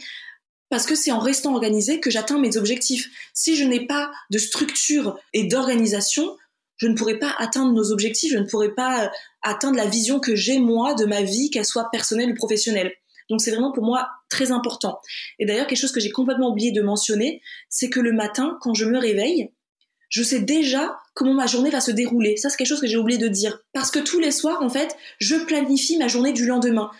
[0.70, 3.10] parce que c'est en restant organisée que j'atteins mes objectifs.
[3.34, 6.36] Si je n'ai pas de structure et d'organisation,
[6.76, 9.10] je ne pourrais pas atteindre nos objectifs, je ne pourrais pas euh,
[9.42, 12.92] atteindre la vision que j'ai moi de ma vie, qu'elle soit personnelle ou professionnelle.
[13.30, 15.00] Donc c'est vraiment pour moi très important.
[15.40, 18.74] Et d'ailleurs, quelque chose que j'ai complètement oublié de mentionner, c'est que le matin, quand
[18.74, 19.52] je me réveille,
[20.10, 22.38] je sais déjà comment ma journée va se dérouler.
[22.38, 23.60] Ça, c'est quelque chose que j'ai oublié de dire.
[23.74, 26.92] Parce que tous les soirs, en fait, je planifie ma journée du lendemain.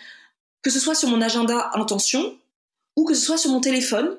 [0.62, 2.36] Que ce soit sur mon agenda intention
[2.96, 4.18] ou que ce soit sur mon téléphone.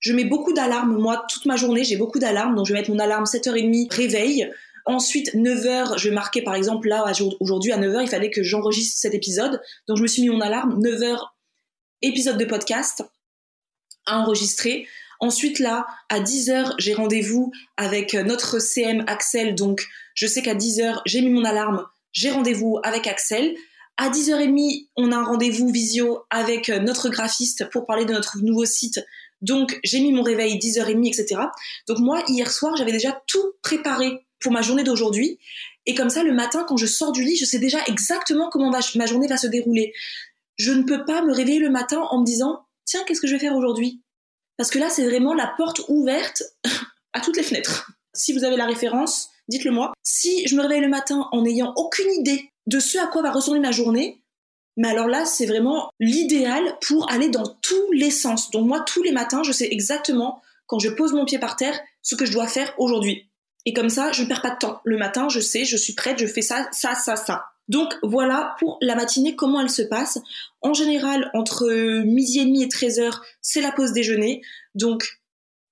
[0.00, 0.96] Je mets beaucoup d'alarmes.
[0.96, 2.54] Moi, toute ma journée, j'ai beaucoup d'alarmes.
[2.54, 4.52] Donc, je vais mettre mon alarme 7h30 réveil.
[4.88, 7.04] Ensuite, 9h, je vais marquer par exemple là,
[7.40, 9.60] aujourd'hui à 9h, il fallait que j'enregistre cet épisode.
[9.86, 11.18] Donc je me suis mis mon alarme, 9h,
[12.02, 13.04] épisode de podcast
[14.06, 14.86] à enregistrer.
[15.20, 19.54] Ensuite là, à 10h, j'ai rendez-vous avec notre CM Axel.
[19.54, 23.54] Donc je sais qu'à 10h, j'ai mis mon alarme, j'ai rendez-vous avec Axel.
[23.96, 28.64] À 10h30, on a un rendez-vous visio avec notre graphiste pour parler de notre nouveau
[28.64, 29.00] site.
[29.40, 31.40] Donc j'ai mis mon réveil 10h30, etc.
[31.88, 35.38] Donc moi, hier soir, j'avais déjà tout préparé pour ma journée d'aujourd'hui.
[35.86, 38.70] Et comme ça, le matin, quand je sors du lit, je sais déjà exactement comment
[38.70, 39.92] ma, journée va se dérouler.
[40.58, 43.34] Je ne peux pas me réveiller le matin en me disant, tiens, qu'est-ce que je
[43.34, 44.02] vais faire aujourd'hui?
[44.56, 46.42] Parce que là, c'est vraiment la porte ouverte
[47.12, 47.92] à toutes les fenêtres.
[48.12, 49.92] Si vous avez la référence, dites-le moi.
[50.02, 53.30] Si je me réveille le matin en n'ayant aucune idée de ce à quoi va
[53.30, 54.22] ressembler ma journée,
[54.76, 58.50] mais alors là, c'est vraiment l'idéal pour aller dans tous les sens.
[58.50, 61.78] Donc moi, tous les matins, je sais exactement, quand je pose mon pied par terre,
[62.02, 63.28] ce que je dois faire aujourd'hui.
[63.64, 64.80] Et comme ça, je ne perds pas de temps.
[64.84, 67.46] Le matin, je sais, je suis prête, je fais ça, ça, ça, ça.
[67.68, 70.18] Donc voilà pour la matinée, comment elle se passe.
[70.62, 71.68] En général, entre
[72.04, 74.42] midi et demi et 13 heures, c'est la pause déjeuner.
[74.74, 75.20] Donc,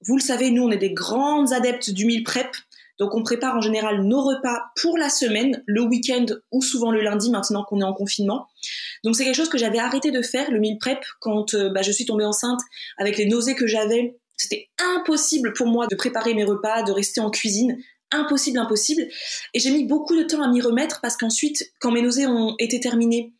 [0.06, 2.54] vous le savez, nous, on est des grandes adeptes du meal prep.
[2.98, 7.02] Donc, on prépare en général nos repas pour la semaine, le week-end ou souvent le
[7.02, 8.46] lundi maintenant qu'on est en confinement.
[9.04, 11.82] Donc, c'est quelque chose que j'avais arrêté de faire, le meal prep, quand euh, bah,
[11.82, 12.60] je suis tombée enceinte
[12.98, 17.20] avec les nausées que j'avais c'était impossible pour moi de préparer mes repas, de rester
[17.20, 17.78] en cuisine.
[18.12, 19.08] Impossible, impossible.
[19.52, 22.54] Et j'ai mis beaucoup de temps à m'y remettre parce qu'ensuite, quand mes nausées ont
[22.58, 23.34] été terminées,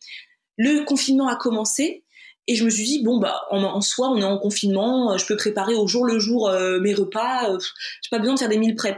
[0.57, 2.03] le confinement a commencé.
[2.47, 5.35] Et je me suis dit, bon, bah, en, soi, on est en confinement, je peux
[5.35, 7.57] préparer au jour le jour euh, mes repas, euh,
[8.01, 8.97] j'ai pas besoin de faire des mille prep.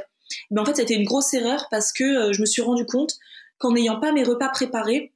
[0.52, 2.62] Mais en fait, ça a été une grosse erreur parce que euh, je me suis
[2.62, 3.16] rendu compte
[3.58, 5.14] qu'en n'ayant pas mes repas préparés,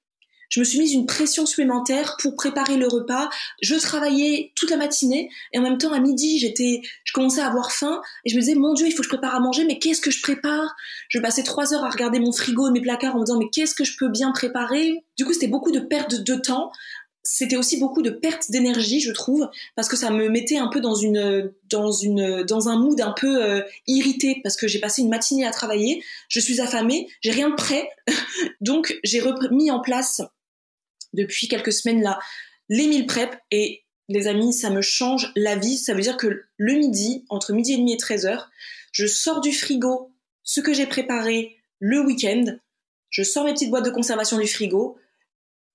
[0.54, 3.28] je me suis mise une pression supplémentaire pour préparer le repas.
[3.64, 7.48] Je travaillais toute la matinée et en même temps à midi, j'étais, je commençais à
[7.48, 9.66] avoir faim et je me disais mon Dieu, il faut que je prépare à manger,
[9.66, 10.76] mais qu'est-ce que je prépare?
[11.10, 13.50] Je passais trois heures à regarder mon frigo et mes placards en me disant mais
[13.52, 15.04] qu'est-ce que je peux bien préparer?
[15.18, 16.72] Du coup, c'était beaucoup de perte de temps.
[17.24, 20.82] C'était aussi beaucoup de perte d'énergie, je trouve, parce que ça me mettait un peu
[20.82, 25.02] dans une dans une dans un mood un peu euh, irrité parce que j'ai passé
[25.02, 27.90] une matinée à travailler, je suis affamée, j'ai rien de prêt,
[28.62, 30.22] donc j'ai mis en place
[31.14, 32.20] depuis quelques semaines là
[32.70, 35.78] les meal prep et les amis, ça me change la vie.
[35.78, 38.50] Ça veut dire que le midi, entre midi et demi et 13 heures,
[38.92, 40.12] je sors du frigo
[40.44, 42.58] ce que j'ai préparé le week-end,
[43.10, 44.98] je sors mes petites boîtes de conservation du frigo,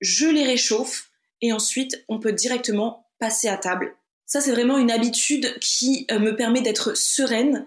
[0.01, 3.97] je les réchauffe et ensuite on peut directement passer à table.
[4.27, 7.67] Ça, c'est vraiment une habitude qui euh, me permet d'être sereine,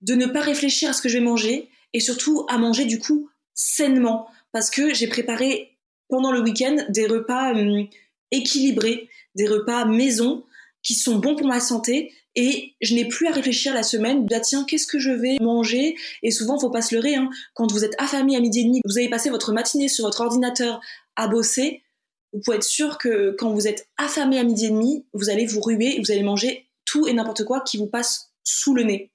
[0.00, 2.98] de ne pas réfléchir à ce que je vais manger et surtout à manger du
[2.98, 5.76] coup sainement parce que j'ai préparé
[6.10, 7.86] pendant le week-end des repas hum,
[8.30, 10.44] équilibrés, des repas maison
[10.82, 14.40] qui sont bons pour ma santé et je n'ai plus à réfléchir la semaine, bah
[14.40, 15.96] tiens, qu'est-ce que je vais manger?
[16.22, 18.80] Et souvent, faut pas se leurrer, hein, quand vous êtes affamé à midi et demi,
[18.84, 20.80] vous avez passé votre matinée sur votre ordinateur
[21.16, 21.82] à bosser,
[22.32, 25.46] vous pouvez être sûr que quand vous êtes affamé à midi et demi, vous allez
[25.46, 29.10] vous ruer vous allez manger tout et n'importe quoi qui vous passe sous le nez.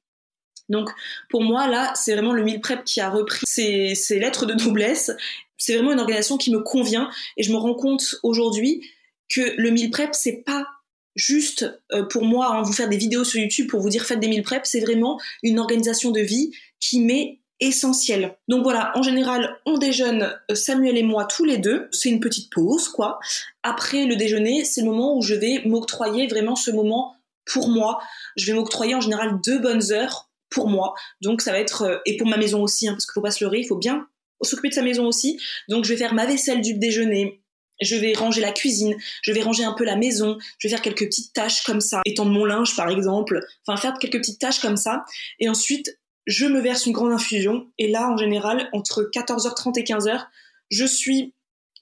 [0.69, 0.89] Donc
[1.29, 5.11] pour moi là, c'est vraiment le meal prep qui a repris ses, lettres de noblesse.
[5.57, 8.89] C'est vraiment une organisation qui me convient et je me rends compte aujourd'hui
[9.29, 10.67] que le meal prep c'est pas
[11.15, 14.19] juste euh, pour moi hein, vous faire des vidéos sur YouTube pour vous dire faites
[14.19, 18.37] des meal prep, c'est vraiment une organisation de vie qui met essentiel.
[18.47, 21.87] Donc voilà, en général, on déjeune euh, Samuel et moi tous les deux.
[21.91, 23.19] C'est une petite pause, quoi.
[23.63, 28.01] Après le déjeuner, c'est le moment où je vais m'octroyer vraiment ce moment pour moi.
[28.35, 30.93] Je vais m'octroyer en général deux bonnes heures pour moi.
[31.21, 33.31] Donc ça va être euh, et pour ma maison aussi, hein, parce qu'il faut pas
[33.31, 34.07] se leurrer, il faut bien
[34.41, 35.39] s'occuper de sa maison aussi.
[35.69, 37.41] Donc je vais faire ma vaisselle du déjeuner.
[37.81, 40.81] Je vais ranger la cuisine, je vais ranger un peu la maison, je vais faire
[40.81, 44.59] quelques petites tâches comme ça, étendre mon linge par exemple, enfin faire quelques petites tâches
[44.59, 45.03] comme ça.
[45.39, 49.83] Et ensuite, je me verse une grande infusion et là en général entre 14h30 et
[49.83, 50.25] 15h
[50.71, 51.33] je suis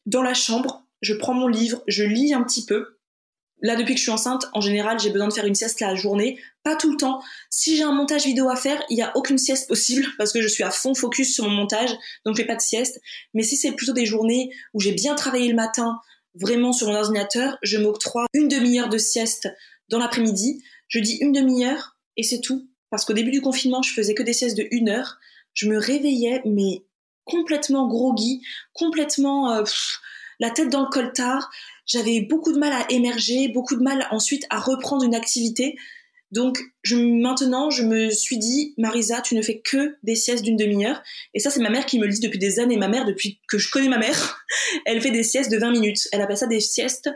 [0.06, 2.98] dans la chambre je prends mon livre je lis un petit peu
[3.64, 5.96] là depuis que je suis enceinte en général j'ai besoin de faire une sieste la
[5.96, 6.40] journée.
[6.64, 7.22] Pas tout le temps.
[7.50, 10.42] Si j'ai un montage vidéo à faire il n'y a aucune sieste possible parce que
[10.42, 11.90] je suis à fond focus sur mon montage
[12.26, 13.02] donc je fais pas de sieste.
[13.34, 16.00] Mais si c'est plutôt des journées où j'ai bien travaillé le matin
[16.36, 19.50] vraiment sur mon ordinateur je m'octroie une demi-heure de sieste
[19.90, 20.64] dans l'après-midi.
[20.88, 22.68] Je dis une demi-heure et c'est tout.
[22.90, 25.18] Parce qu'au début du confinement, je faisais que des siestes de une heure.
[25.54, 26.84] Je me réveillais, mais
[27.26, 28.42] complètement groggy,
[28.74, 29.64] complètement euh,
[30.40, 31.50] la tête dans le coltard.
[31.86, 35.76] J'avais beaucoup de mal à émerger, beaucoup de mal ensuite à reprendre une activité.
[36.32, 36.60] Donc
[36.92, 41.04] maintenant, je me suis dit, Marisa, tu ne fais que des siestes d'une demi-heure.
[41.34, 42.78] Et ça, c'est ma mère qui me le dit depuis des années.
[42.78, 44.46] Ma mère, depuis que je connais ma mère,
[44.86, 46.08] elle fait des siestes de 20 minutes.
[46.12, 47.10] Elle appelle ça des siestes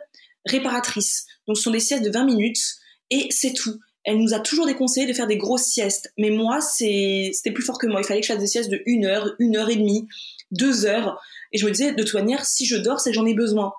[0.46, 1.26] réparatrices.
[1.48, 2.76] Donc ce sont des siestes de 20 minutes
[3.10, 6.14] et c'est tout elle nous a toujours déconseillé de faire des grosses siestes.
[6.18, 8.00] Mais moi, c'était plus fort que moi.
[8.00, 10.08] Il fallait que je fasse des siestes de une heure, une heure et demie,
[10.50, 11.22] deux heures.
[11.52, 13.74] Et je me disais, de toute manière, si je dors, c'est que j'en ai besoin.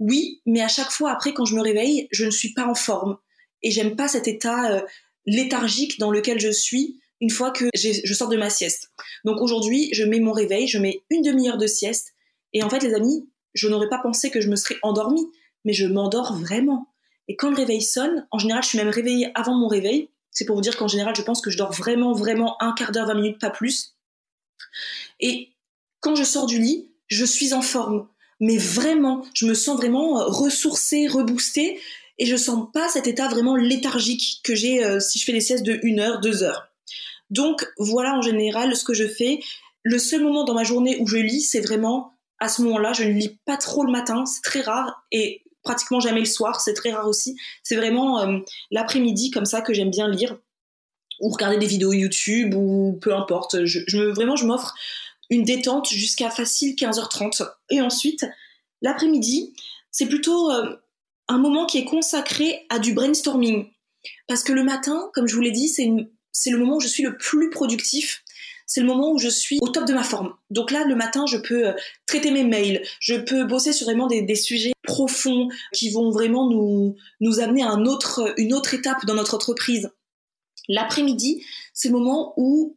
[0.00, 2.74] Oui, mais à chaque fois après, quand je me réveille, je ne suis pas en
[2.74, 3.16] forme.
[3.62, 4.80] Et j'aime pas cet état euh,
[5.26, 8.92] léthargique dans lequel je suis une fois que je sors de ma sieste.
[9.24, 12.12] Donc aujourd'hui, je mets mon réveil, je mets une demi-heure de sieste.
[12.52, 15.26] Et en fait, les amis, je n'aurais pas pensé que je me serais endormie,
[15.64, 16.92] mais je m'endors vraiment.
[17.28, 20.10] Et quand le réveil sonne, en général, je suis même réveillée avant mon réveil.
[20.30, 22.92] C'est pour vous dire qu'en général, je pense que je dors vraiment, vraiment un quart
[22.92, 23.96] d'heure, 20 minutes, pas plus.
[25.20, 25.52] Et
[26.00, 28.08] quand je sors du lit, je suis en forme.
[28.44, 31.80] Mais vraiment, je me sens vraiment euh, ressourcée, reboostée.
[32.18, 35.40] Et je sens pas cet état vraiment léthargique que j'ai euh, si je fais des
[35.40, 36.68] siestes de 1 heure, 2 heures.
[37.30, 39.40] Donc voilà en général ce que je fais.
[39.82, 42.92] Le seul moment dans ma journée où je lis, c'est vraiment à ce moment-là.
[42.92, 45.06] Je ne lis pas trop le matin, c'est très rare.
[45.10, 47.36] Et pratiquement jamais le soir, c'est très rare aussi.
[47.62, 50.36] C'est vraiment euh, l'après-midi comme ça que j'aime bien lire
[51.18, 53.64] ou regarder des vidéos YouTube ou peu importe.
[53.64, 54.74] Je, me, vraiment, je m'offre
[55.30, 57.48] une détente jusqu'à facile 15h30.
[57.70, 58.26] Et ensuite,
[58.82, 59.54] l'après-midi,
[59.90, 60.76] c'est plutôt euh,
[61.28, 63.70] un moment qui est consacré à du brainstorming.
[64.28, 67.02] Parce que le matin, comme je vous l'ai dit, c'est le moment où je suis
[67.02, 68.24] le plus productif
[68.66, 70.34] c'est le moment où je suis au top de ma forme.
[70.50, 71.72] Donc là, le matin, je peux euh,
[72.06, 77.40] traiter mes mails, je peux bosser sur vraiment des, sujets profonds qui vont vraiment nous,
[77.40, 77.72] amener à
[78.36, 79.90] une autre étape dans notre entreprise.
[80.68, 82.76] L'après-midi, c'est le moment où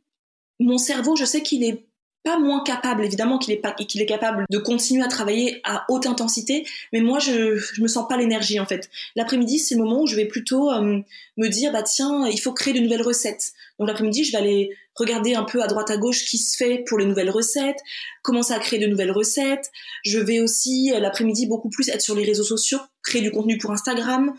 [0.59, 1.86] mon cerveau, je sais qu'il est
[2.27, 6.67] pas moins capable, évidemment qu'il est, est capable de continuer à travailler à haute intensité,
[6.91, 8.89] mais moi, je, je me sens pas l'énergie, en fait.
[9.15, 10.99] L'après-midi, c'est le moment où je vais plutôt euh,
[11.37, 13.53] me dire, bah tiens, il faut créer de nouvelles recettes.
[13.79, 16.83] Donc l'après-midi, je vais aller regarder un peu à droite à gauche qui se fait
[16.85, 17.79] pour les nouvelles recettes,
[18.23, 19.71] commencer à créer de nouvelles recettes.
[20.03, 23.57] Je vais aussi, euh, l'après-midi, beaucoup plus être sur les réseaux sociaux, créer du contenu
[23.57, 24.33] pour Instagram.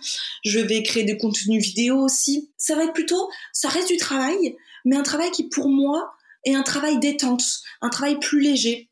[0.44, 2.51] Je vais créer des contenus vidéo aussi.
[2.59, 6.12] Ça va être plutôt, ça reste du travail, mais un travail qui, pour moi,
[6.44, 7.42] et un travail détente,
[7.81, 8.88] un travail plus léger.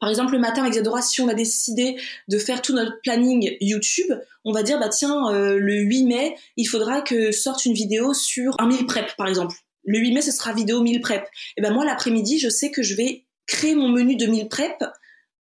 [0.00, 1.96] Par exemple, le matin avec Zadora, si on a décidé
[2.28, 4.12] de faire tout notre planning YouTube,
[4.44, 8.12] on va dire bah tiens euh, le 8 mai, il faudra que sorte une vidéo
[8.12, 9.56] sur un meal prep par exemple.
[9.84, 11.26] Le 8 mai, ce sera vidéo meal prep.
[11.56, 14.84] Et ben moi l'après-midi, je sais que je vais créer mon menu de meal prep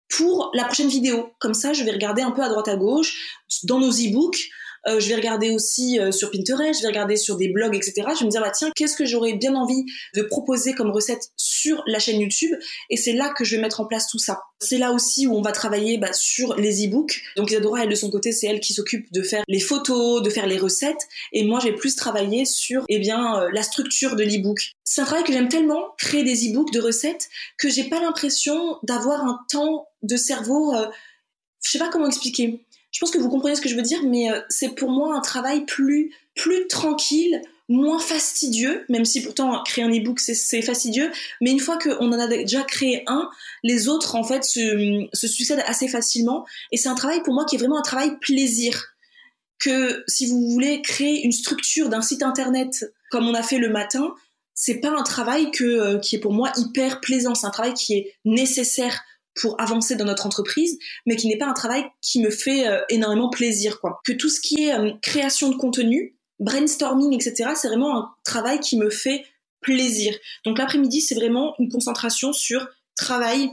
[0.08, 1.30] pour la prochaine vidéo.
[1.40, 4.48] Comme ça, je vais regarder un peu à droite à gauche dans nos e-books
[4.88, 7.94] euh, je vais regarder aussi euh, sur Pinterest, je vais regarder sur des blogs, etc.
[8.14, 11.30] Je vais me dire, bah, tiens, qu'est-ce que j'aurais bien envie de proposer comme recette
[11.36, 12.52] sur la chaîne YouTube?
[12.90, 14.40] Et c'est là que je vais mettre en place tout ça.
[14.60, 17.20] C'est là aussi où on va travailler bah, sur les e-books.
[17.36, 20.30] Donc Isadora, elle de son côté, c'est elle qui s'occupe de faire les photos, de
[20.30, 21.08] faire les recettes.
[21.32, 24.58] Et moi, j'ai plus travaillé sur eh bien, euh, la structure de l'e-book.
[24.84, 28.78] C'est un travail que j'aime tellement, créer des e-books de recettes, que j'ai pas l'impression
[28.82, 30.74] d'avoir un temps de cerveau...
[31.64, 34.02] Je sais pas comment expliquer je pense que vous comprenez ce que je veux dire,
[34.04, 39.62] mais euh, c'est pour moi un travail plus, plus tranquille, moins fastidieux, même si pourtant
[39.64, 43.28] créer un e-book c'est fastidieux, mais une fois qu'on en a déjà créé un,
[43.64, 47.44] les autres en fait se, se succèdent assez facilement, et c'est un travail pour moi
[47.44, 48.92] qui est vraiment un travail plaisir.
[49.58, 53.70] Que si vous voulez créer une structure d'un site internet comme on a fait le
[53.70, 54.14] matin,
[54.52, 57.74] c'est pas un travail que, euh, qui est pour moi hyper plaisant, c'est un travail
[57.74, 59.02] qui est nécessaire
[59.36, 62.80] pour avancer dans notre entreprise, mais qui n'est pas un travail qui me fait euh,
[62.88, 64.00] énormément plaisir, quoi.
[64.04, 68.60] Que tout ce qui est euh, création de contenu, brainstorming, etc., c'est vraiment un travail
[68.60, 69.24] qui me fait
[69.60, 70.14] plaisir.
[70.44, 73.50] Donc l'après-midi, c'est vraiment une concentration sur travail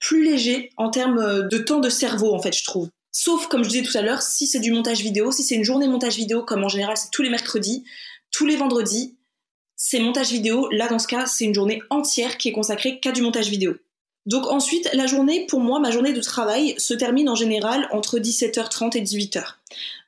[0.00, 2.88] plus léger en termes euh, de temps de cerveau, en fait, je trouve.
[3.12, 5.64] Sauf, comme je disais tout à l'heure, si c'est du montage vidéo, si c'est une
[5.64, 7.84] journée montage vidéo, comme en général c'est tous les mercredis,
[8.32, 9.16] tous les vendredis,
[9.76, 10.68] c'est montage vidéo.
[10.72, 13.76] Là, dans ce cas, c'est une journée entière qui est consacrée qu'à du montage vidéo.
[14.26, 18.18] Donc ensuite, la journée, pour moi, ma journée de travail se termine en général entre
[18.18, 19.42] 17h30 et 18h.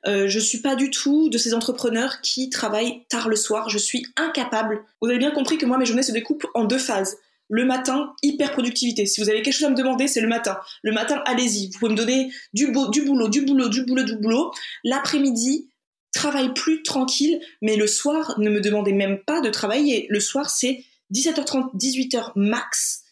[0.07, 3.69] Euh, je suis pas du tout de ces entrepreneurs qui travaillent tard le soir.
[3.69, 4.83] Je suis incapable.
[5.01, 7.17] Vous avez bien compris que moi, mes journées se découpent en deux phases.
[7.49, 9.05] Le matin, hyper productivité.
[9.05, 10.59] Si vous avez quelque chose à me demander, c'est le matin.
[10.81, 11.67] Le matin, allez-y.
[11.71, 14.51] Vous pouvez me donner du, beau, du boulot, du boulot, du boulot, du boulot.
[14.83, 15.69] L'après-midi,
[16.11, 17.39] travail plus tranquille.
[17.61, 20.07] Mais le soir, ne me demandez même pas de travailler.
[20.09, 23.03] Le soir, c'est 17h30, 18h max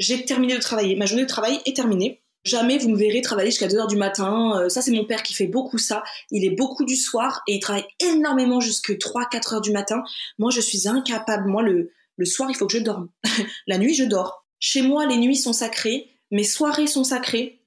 [0.00, 0.96] j'ai terminé de travailler.
[0.96, 2.22] Ma journée de travail est terminée.
[2.42, 4.58] Jamais vous me verrez travailler jusqu'à 2h du matin.
[4.58, 6.02] Euh, ça, c'est mon père qui fait beaucoup ça.
[6.30, 10.02] Il est beaucoup du soir et il travaille énormément jusque 3-4 heures du matin.
[10.38, 11.48] Moi, je suis incapable.
[11.48, 13.10] Moi, le, le soir, il faut que je dorme.
[13.66, 14.46] La nuit, je dors.
[14.58, 16.08] Chez moi, les nuits sont sacrées.
[16.30, 17.60] Mes soirées sont sacrées.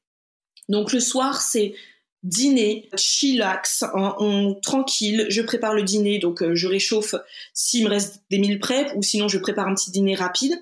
[0.70, 1.76] Donc, le soir, c'est
[2.24, 7.16] dîner, chillax, on, tranquille, je prépare le dîner, donc euh, je réchauffe
[7.54, 10.54] s'il me reste des mille prep, ou sinon je prépare un petit dîner rapide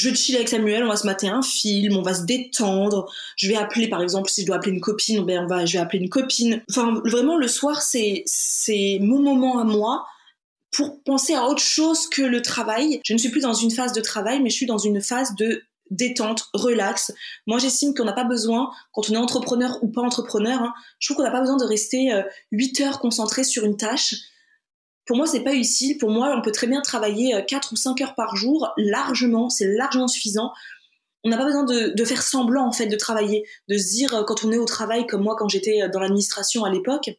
[0.00, 3.12] je chill avec Samuel, on va se mater un film, on va se détendre.
[3.36, 5.74] Je vais appeler, par exemple, si je dois appeler une copine, ben on va, je
[5.74, 6.62] vais appeler une copine.
[6.70, 10.06] Enfin, vraiment, le soir, c'est, c'est mon moment à moi
[10.72, 13.00] pour penser à autre chose que le travail.
[13.04, 15.34] Je ne suis plus dans une phase de travail, mais je suis dans une phase
[15.34, 17.12] de détente, relax.
[17.46, 21.08] Moi, j'estime qu'on n'a pas besoin, quand on est entrepreneur ou pas entrepreneur, hein, je
[21.08, 24.14] trouve qu'on n'a pas besoin de rester euh, 8 heures concentré sur une tâche.
[25.10, 25.98] Pour moi, c'est pas utile.
[25.98, 29.50] Pour moi, on peut très bien travailler 4 euh, ou 5 heures par jour, largement,
[29.50, 30.52] c'est largement suffisant.
[31.24, 34.22] On n'a pas besoin de, faire semblant, en fait, de travailler, de se dire, euh,
[34.22, 37.10] quand on est au travail, comme moi, quand j'étais euh, dans l'administration à l'époque,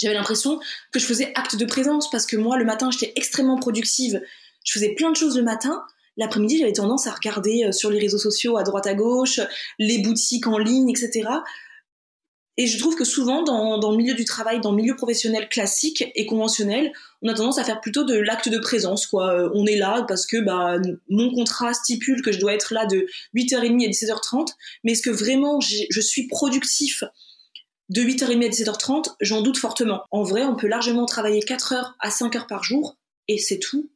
[0.00, 0.58] j'avais l'impression
[0.90, 4.20] que je faisais acte de présence parce que moi, le matin, j'étais extrêmement productive.
[4.64, 5.84] Je faisais plein de choses le matin.
[6.16, 9.38] L'après-midi, j'avais tendance à regarder sur les réseaux sociaux à droite à gauche,
[9.78, 11.28] les boutiques en ligne, etc.
[12.58, 15.48] Et je trouve que souvent, dans, dans, le milieu du travail, dans le milieu professionnel
[15.48, 16.90] classique et conventionnel,
[17.20, 19.06] on a tendance à faire plutôt de l'acte de présence.
[19.06, 19.32] Quoi.
[19.32, 20.76] Euh, on est là parce que bah,
[21.10, 24.48] mon contrat stipule que je dois être là de 8h30 à 17h30.
[24.84, 27.04] Mais est-ce que vraiment je suis productif
[27.88, 30.04] de 8h30 à 17h30 J'en doute fortement.
[30.10, 32.96] En vrai, on peut largement travailler 4 heures à 5 heures par jour
[33.28, 33.90] et c'est tout.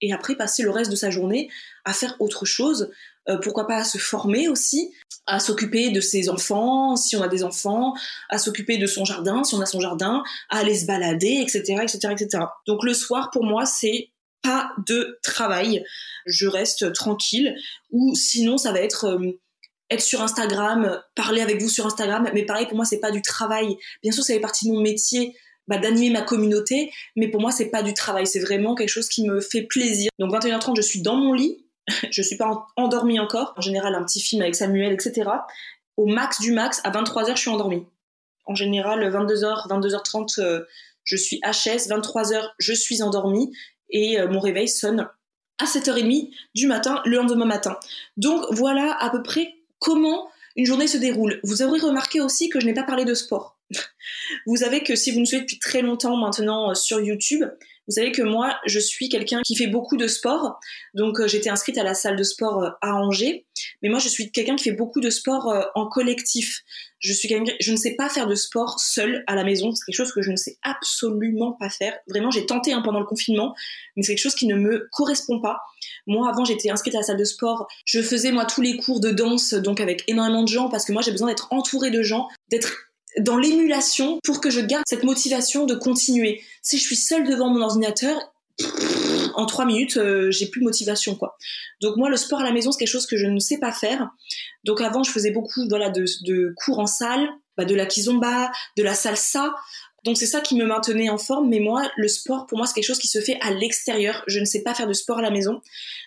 [0.00, 1.50] Et après, passer le reste de sa journée
[1.84, 2.90] à faire autre chose.
[3.28, 4.92] Euh, pourquoi pas à se former aussi,
[5.26, 7.94] à s'occuper de ses enfants, si on a des enfants,
[8.28, 11.80] à s'occuper de son jardin, si on a son jardin, à aller se balader, etc.,
[11.82, 12.44] etc., etc.
[12.66, 14.10] Donc le soir, pour moi, c'est
[14.42, 15.84] pas de travail.
[16.26, 17.56] Je reste tranquille.
[17.90, 19.40] Ou sinon, ça va être euh,
[19.90, 22.28] être sur Instagram, parler avec vous sur Instagram.
[22.34, 23.76] Mais pareil, pour moi, c'est pas du travail.
[24.02, 25.36] Bien sûr, ça fait partie de mon métier.
[25.68, 29.08] Bah, d'animer ma communauté, mais pour moi c'est pas du travail, c'est vraiment quelque chose
[29.08, 30.10] qui me fait plaisir.
[30.20, 31.65] Donc 21h30, je suis dans mon lit,
[32.10, 33.54] je suis pas endormie encore.
[33.56, 35.30] En général, un petit film avec Samuel, etc.
[35.96, 37.86] Au max du max, à 23h, je suis endormie.
[38.44, 40.64] En général, 22h, 22h30,
[41.04, 41.88] je suis HS.
[41.88, 43.52] 23h, je suis endormie
[43.90, 45.08] et mon réveil sonne
[45.58, 47.78] à 7h30 du matin, le lendemain matin.
[48.16, 51.40] Donc voilà à peu près comment une journée se déroule.
[51.42, 53.58] Vous aurez remarqué aussi que je n'ai pas parlé de sport.
[54.46, 57.44] vous savez que si vous nous suivez depuis très longtemps maintenant sur YouTube,
[57.88, 60.58] vous savez que moi, je suis quelqu'un qui fait beaucoup de sport.
[60.94, 63.44] Donc, euh, j'étais inscrite à la salle de sport euh, à Angers.
[63.82, 66.62] Mais moi, je suis quelqu'un qui fait beaucoup de sport euh, en collectif.
[66.98, 67.28] Je suis
[67.60, 69.72] je ne sais pas faire de sport seul à la maison.
[69.72, 71.96] C'est quelque chose que je ne sais absolument pas faire.
[72.08, 73.54] Vraiment, j'ai tenté hein, pendant le confinement,
[73.94, 75.60] mais c'est quelque chose qui ne me correspond pas.
[76.06, 77.68] Moi, avant, j'étais inscrite à la salle de sport.
[77.84, 80.92] Je faisais moi tous les cours de danse, donc avec énormément de gens, parce que
[80.92, 82.85] moi, j'ai besoin d'être entourée de gens, d'être
[83.20, 86.42] dans l'émulation pour que je garde cette motivation de continuer.
[86.62, 88.16] Si je suis seule devant mon ordinateur,
[89.34, 91.36] en trois minutes, euh, j'ai plus de motivation quoi.
[91.80, 93.72] Donc moi, le sport à la maison, c'est quelque chose que je ne sais pas
[93.72, 94.08] faire.
[94.64, 98.82] Donc avant, je faisais beaucoup voilà de, cours en salle, bah, de la kizomba, de
[98.82, 99.54] la salsa.
[100.04, 101.48] Donc c'est ça qui me maintenait en forme.
[101.48, 104.22] Mais moi, le sport, pour moi, c'est quelque chose qui se fait à l'extérieur.
[104.26, 105.60] Je ne sais pas faire de sport à la maison.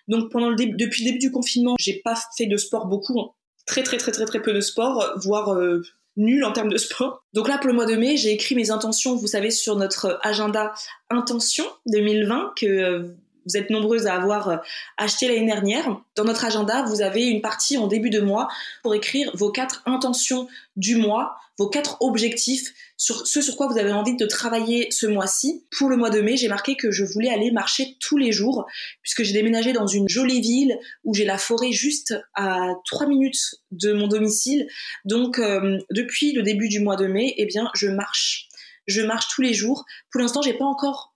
[0.08, 3.20] Donc pendant le depuis le début du confinement, j'ai pas fait de sport beaucoup.
[3.68, 5.84] Très très très très très peu de sport, voire euh,
[6.20, 7.24] nul en termes de sport.
[7.34, 10.20] Donc là, pour le mois de mai, j'ai écrit mes intentions, vous savez, sur notre
[10.22, 10.74] agenda
[11.10, 13.16] Intention 2020 que euh,
[13.50, 14.58] vous êtes nombreuses à avoir euh,
[14.98, 16.00] acheté l'année dernière.
[16.16, 18.48] Dans notre agenda, vous avez une partie en début de mois
[18.84, 23.78] pour écrire vos quatre intentions du mois, vos quatre objectifs sur ce sur quoi vous
[23.78, 25.66] avez envie de travailler ce mois-ci.
[25.72, 28.66] Pour le mois de mai, j'ai marqué que je voulais aller marcher tous les jours
[29.02, 33.56] puisque j'ai déménagé dans une jolie ville où j'ai la forêt juste à trois minutes
[33.72, 34.68] de mon domicile.
[35.06, 38.48] Donc euh, depuis le début du mois de mai, eh bien je marche.
[38.86, 39.86] Je marche tous les jours.
[40.12, 41.14] Pour l'instant, j'ai pas encore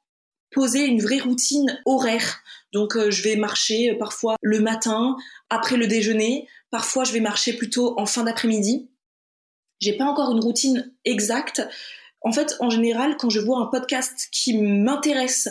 [0.53, 2.41] poser une vraie routine horaire.
[2.71, 5.15] Donc euh, je vais marcher euh, parfois le matin,
[5.49, 8.89] après le déjeuner, parfois je vais marcher plutôt en fin d'après-midi.
[9.79, 11.61] J'ai pas encore une routine exacte.
[12.21, 15.49] En fait, en général, quand je vois un podcast qui m'intéresse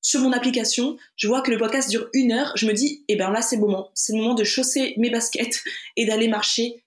[0.00, 3.16] sur mon application, je vois que le podcast dure une heure, je me dis, eh
[3.16, 5.62] ben là c'est le moment, c'est le moment de chausser mes baskets
[5.96, 6.83] et d'aller marcher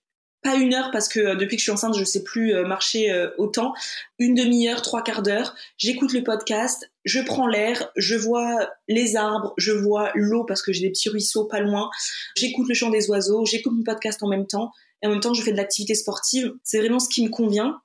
[0.48, 2.66] pas une heure parce que euh, depuis que je suis enceinte, je sais plus euh,
[2.66, 3.74] marcher euh, autant.
[4.18, 5.54] Une demi-heure, trois quarts d'heure.
[5.78, 10.72] J'écoute le podcast, je prends l'air, je vois les arbres, je vois l'eau parce que
[10.72, 11.90] j'ai des petits ruisseaux pas loin.
[12.38, 14.72] J'écoute le chant des oiseaux, j'écoute mon podcast en même temps.
[15.04, 16.54] Et en même temps, je fais de l'activité sportive.
[16.64, 17.82] C'est vraiment ce qui me convient.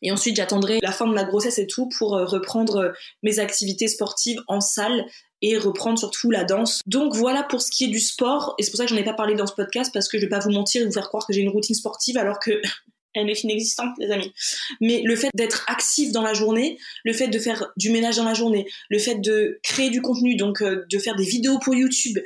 [0.00, 2.94] Et ensuite, j'attendrai la fin de ma grossesse et tout pour reprendre
[3.24, 5.04] mes activités sportives en salle
[5.42, 6.80] et reprendre surtout la danse.
[6.86, 9.04] Donc voilà pour ce qui est du sport, et c'est pour ça que j'en ai
[9.04, 11.08] pas parlé dans ce podcast, parce que je vais pas vous mentir et vous faire
[11.08, 12.60] croire que j'ai une routine sportive alors que
[13.14, 14.32] elle est inexistante, les amis.
[14.80, 18.24] Mais le fait d'être actif dans la journée, le fait de faire du ménage dans
[18.24, 21.74] la journée, le fait de créer du contenu, donc euh, de faire des vidéos pour
[21.74, 22.18] YouTube,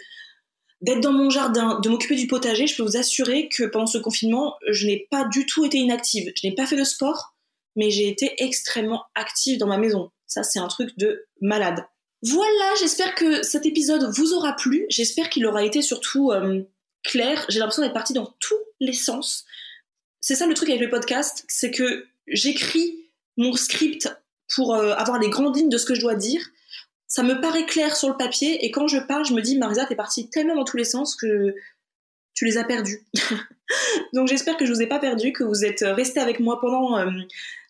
[0.82, 3.98] d'être dans mon jardin, de m'occuper du potager, je peux vous assurer que pendant ce
[3.98, 6.32] confinement, je n'ai pas du tout été inactive.
[6.40, 7.36] Je n'ai pas fait de sport,
[7.76, 10.10] mais j'ai été extrêmement active dans ma maison.
[10.26, 11.84] Ça, c'est un truc de malade.
[12.22, 14.86] Voilà, j'espère que cet épisode vous aura plu.
[14.88, 16.62] J'espère qu'il aura été surtout euh,
[17.02, 17.44] clair.
[17.48, 19.44] J'ai l'impression d'être partie dans tous les sens.
[20.20, 24.08] C'est ça le truc avec le podcast, c'est que j'écris mon script
[24.54, 26.46] pour euh, avoir les grandes lignes de ce que je dois dire.
[27.08, 29.84] Ça me paraît clair sur le papier et quand je parle, je me dis Marisa,
[29.84, 31.54] t'es partie tellement dans tous les sens que
[32.34, 33.04] tu les as perdus.
[34.12, 36.98] Donc j'espère que je vous ai pas perdu, que vous êtes resté avec moi pendant
[36.98, 37.10] euh,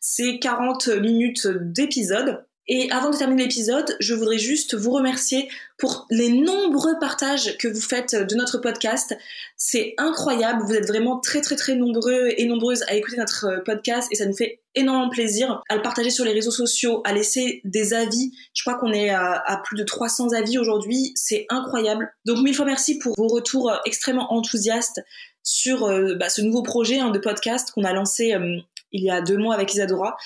[0.00, 2.44] ces 40 minutes d'épisode.
[2.68, 5.48] Et avant de terminer l'épisode, je voudrais juste vous remercier
[5.78, 9.16] pour les nombreux partages que vous faites de notre podcast.
[9.56, 14.06] C'est incroyable, vous êtes vraiment très très très nombreux et nombreuses à écouter notre podcast
[14.12, 17.62] et ça nous fait énormément plaisir à le partager sur les réseaux sociaux, à laisser
[17.64, 18.32] des avis.
[18.54, 22.14] Je crois qu'on est à, plus de 300 avis aujourd'hui, c'est incroyable.
[22.26, 25.00] Donc mille fois merci pour vos retours extrêmement enthousiastes
[25.42, 28.58] sur euh, bah, ce nouveau projet hein, de podcast qu'on a lancé euh,
[28.92, 30.16] il y a deux mois avec Isadora.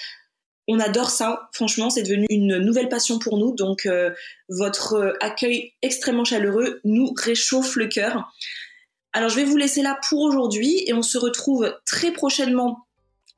[0.69, 3.55] On adore ça, franchement, c'est devenu une nouvelle passion pour nous.
[3.55, 4.11] Donc, euh,
[4.49, 8.33] votre euh, accueil extrêmement chaleureux nous réchauffe le cœur.
[9.13, 12.87] Alors, je vais vous laisser là pour aujourd'hui et on se retrouve très prochainement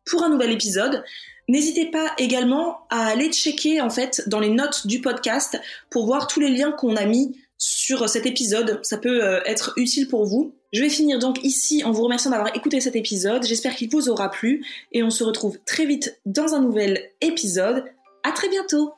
[0.06, 1.04] pour un nouvel épisode.
[1.48, 5.58] N'hésitez pas également à aller checker en fait dans les notes du podcast
[5.90, 8.80] pour voir tous les liens qu'on a mis sur cet épisode.
[8.82, 10.54] Ça peut euh, être utile pour vous.
[10.72, 13.44] Je vais finir donc ici en vous remerciant d'avoir écouté cet épisode.
[13.44, 17.84] J'espère qu'il vous aura plu et on se retrouve très vite dans un nouvel épisode.
[18.22, 18.97] À très bientôt!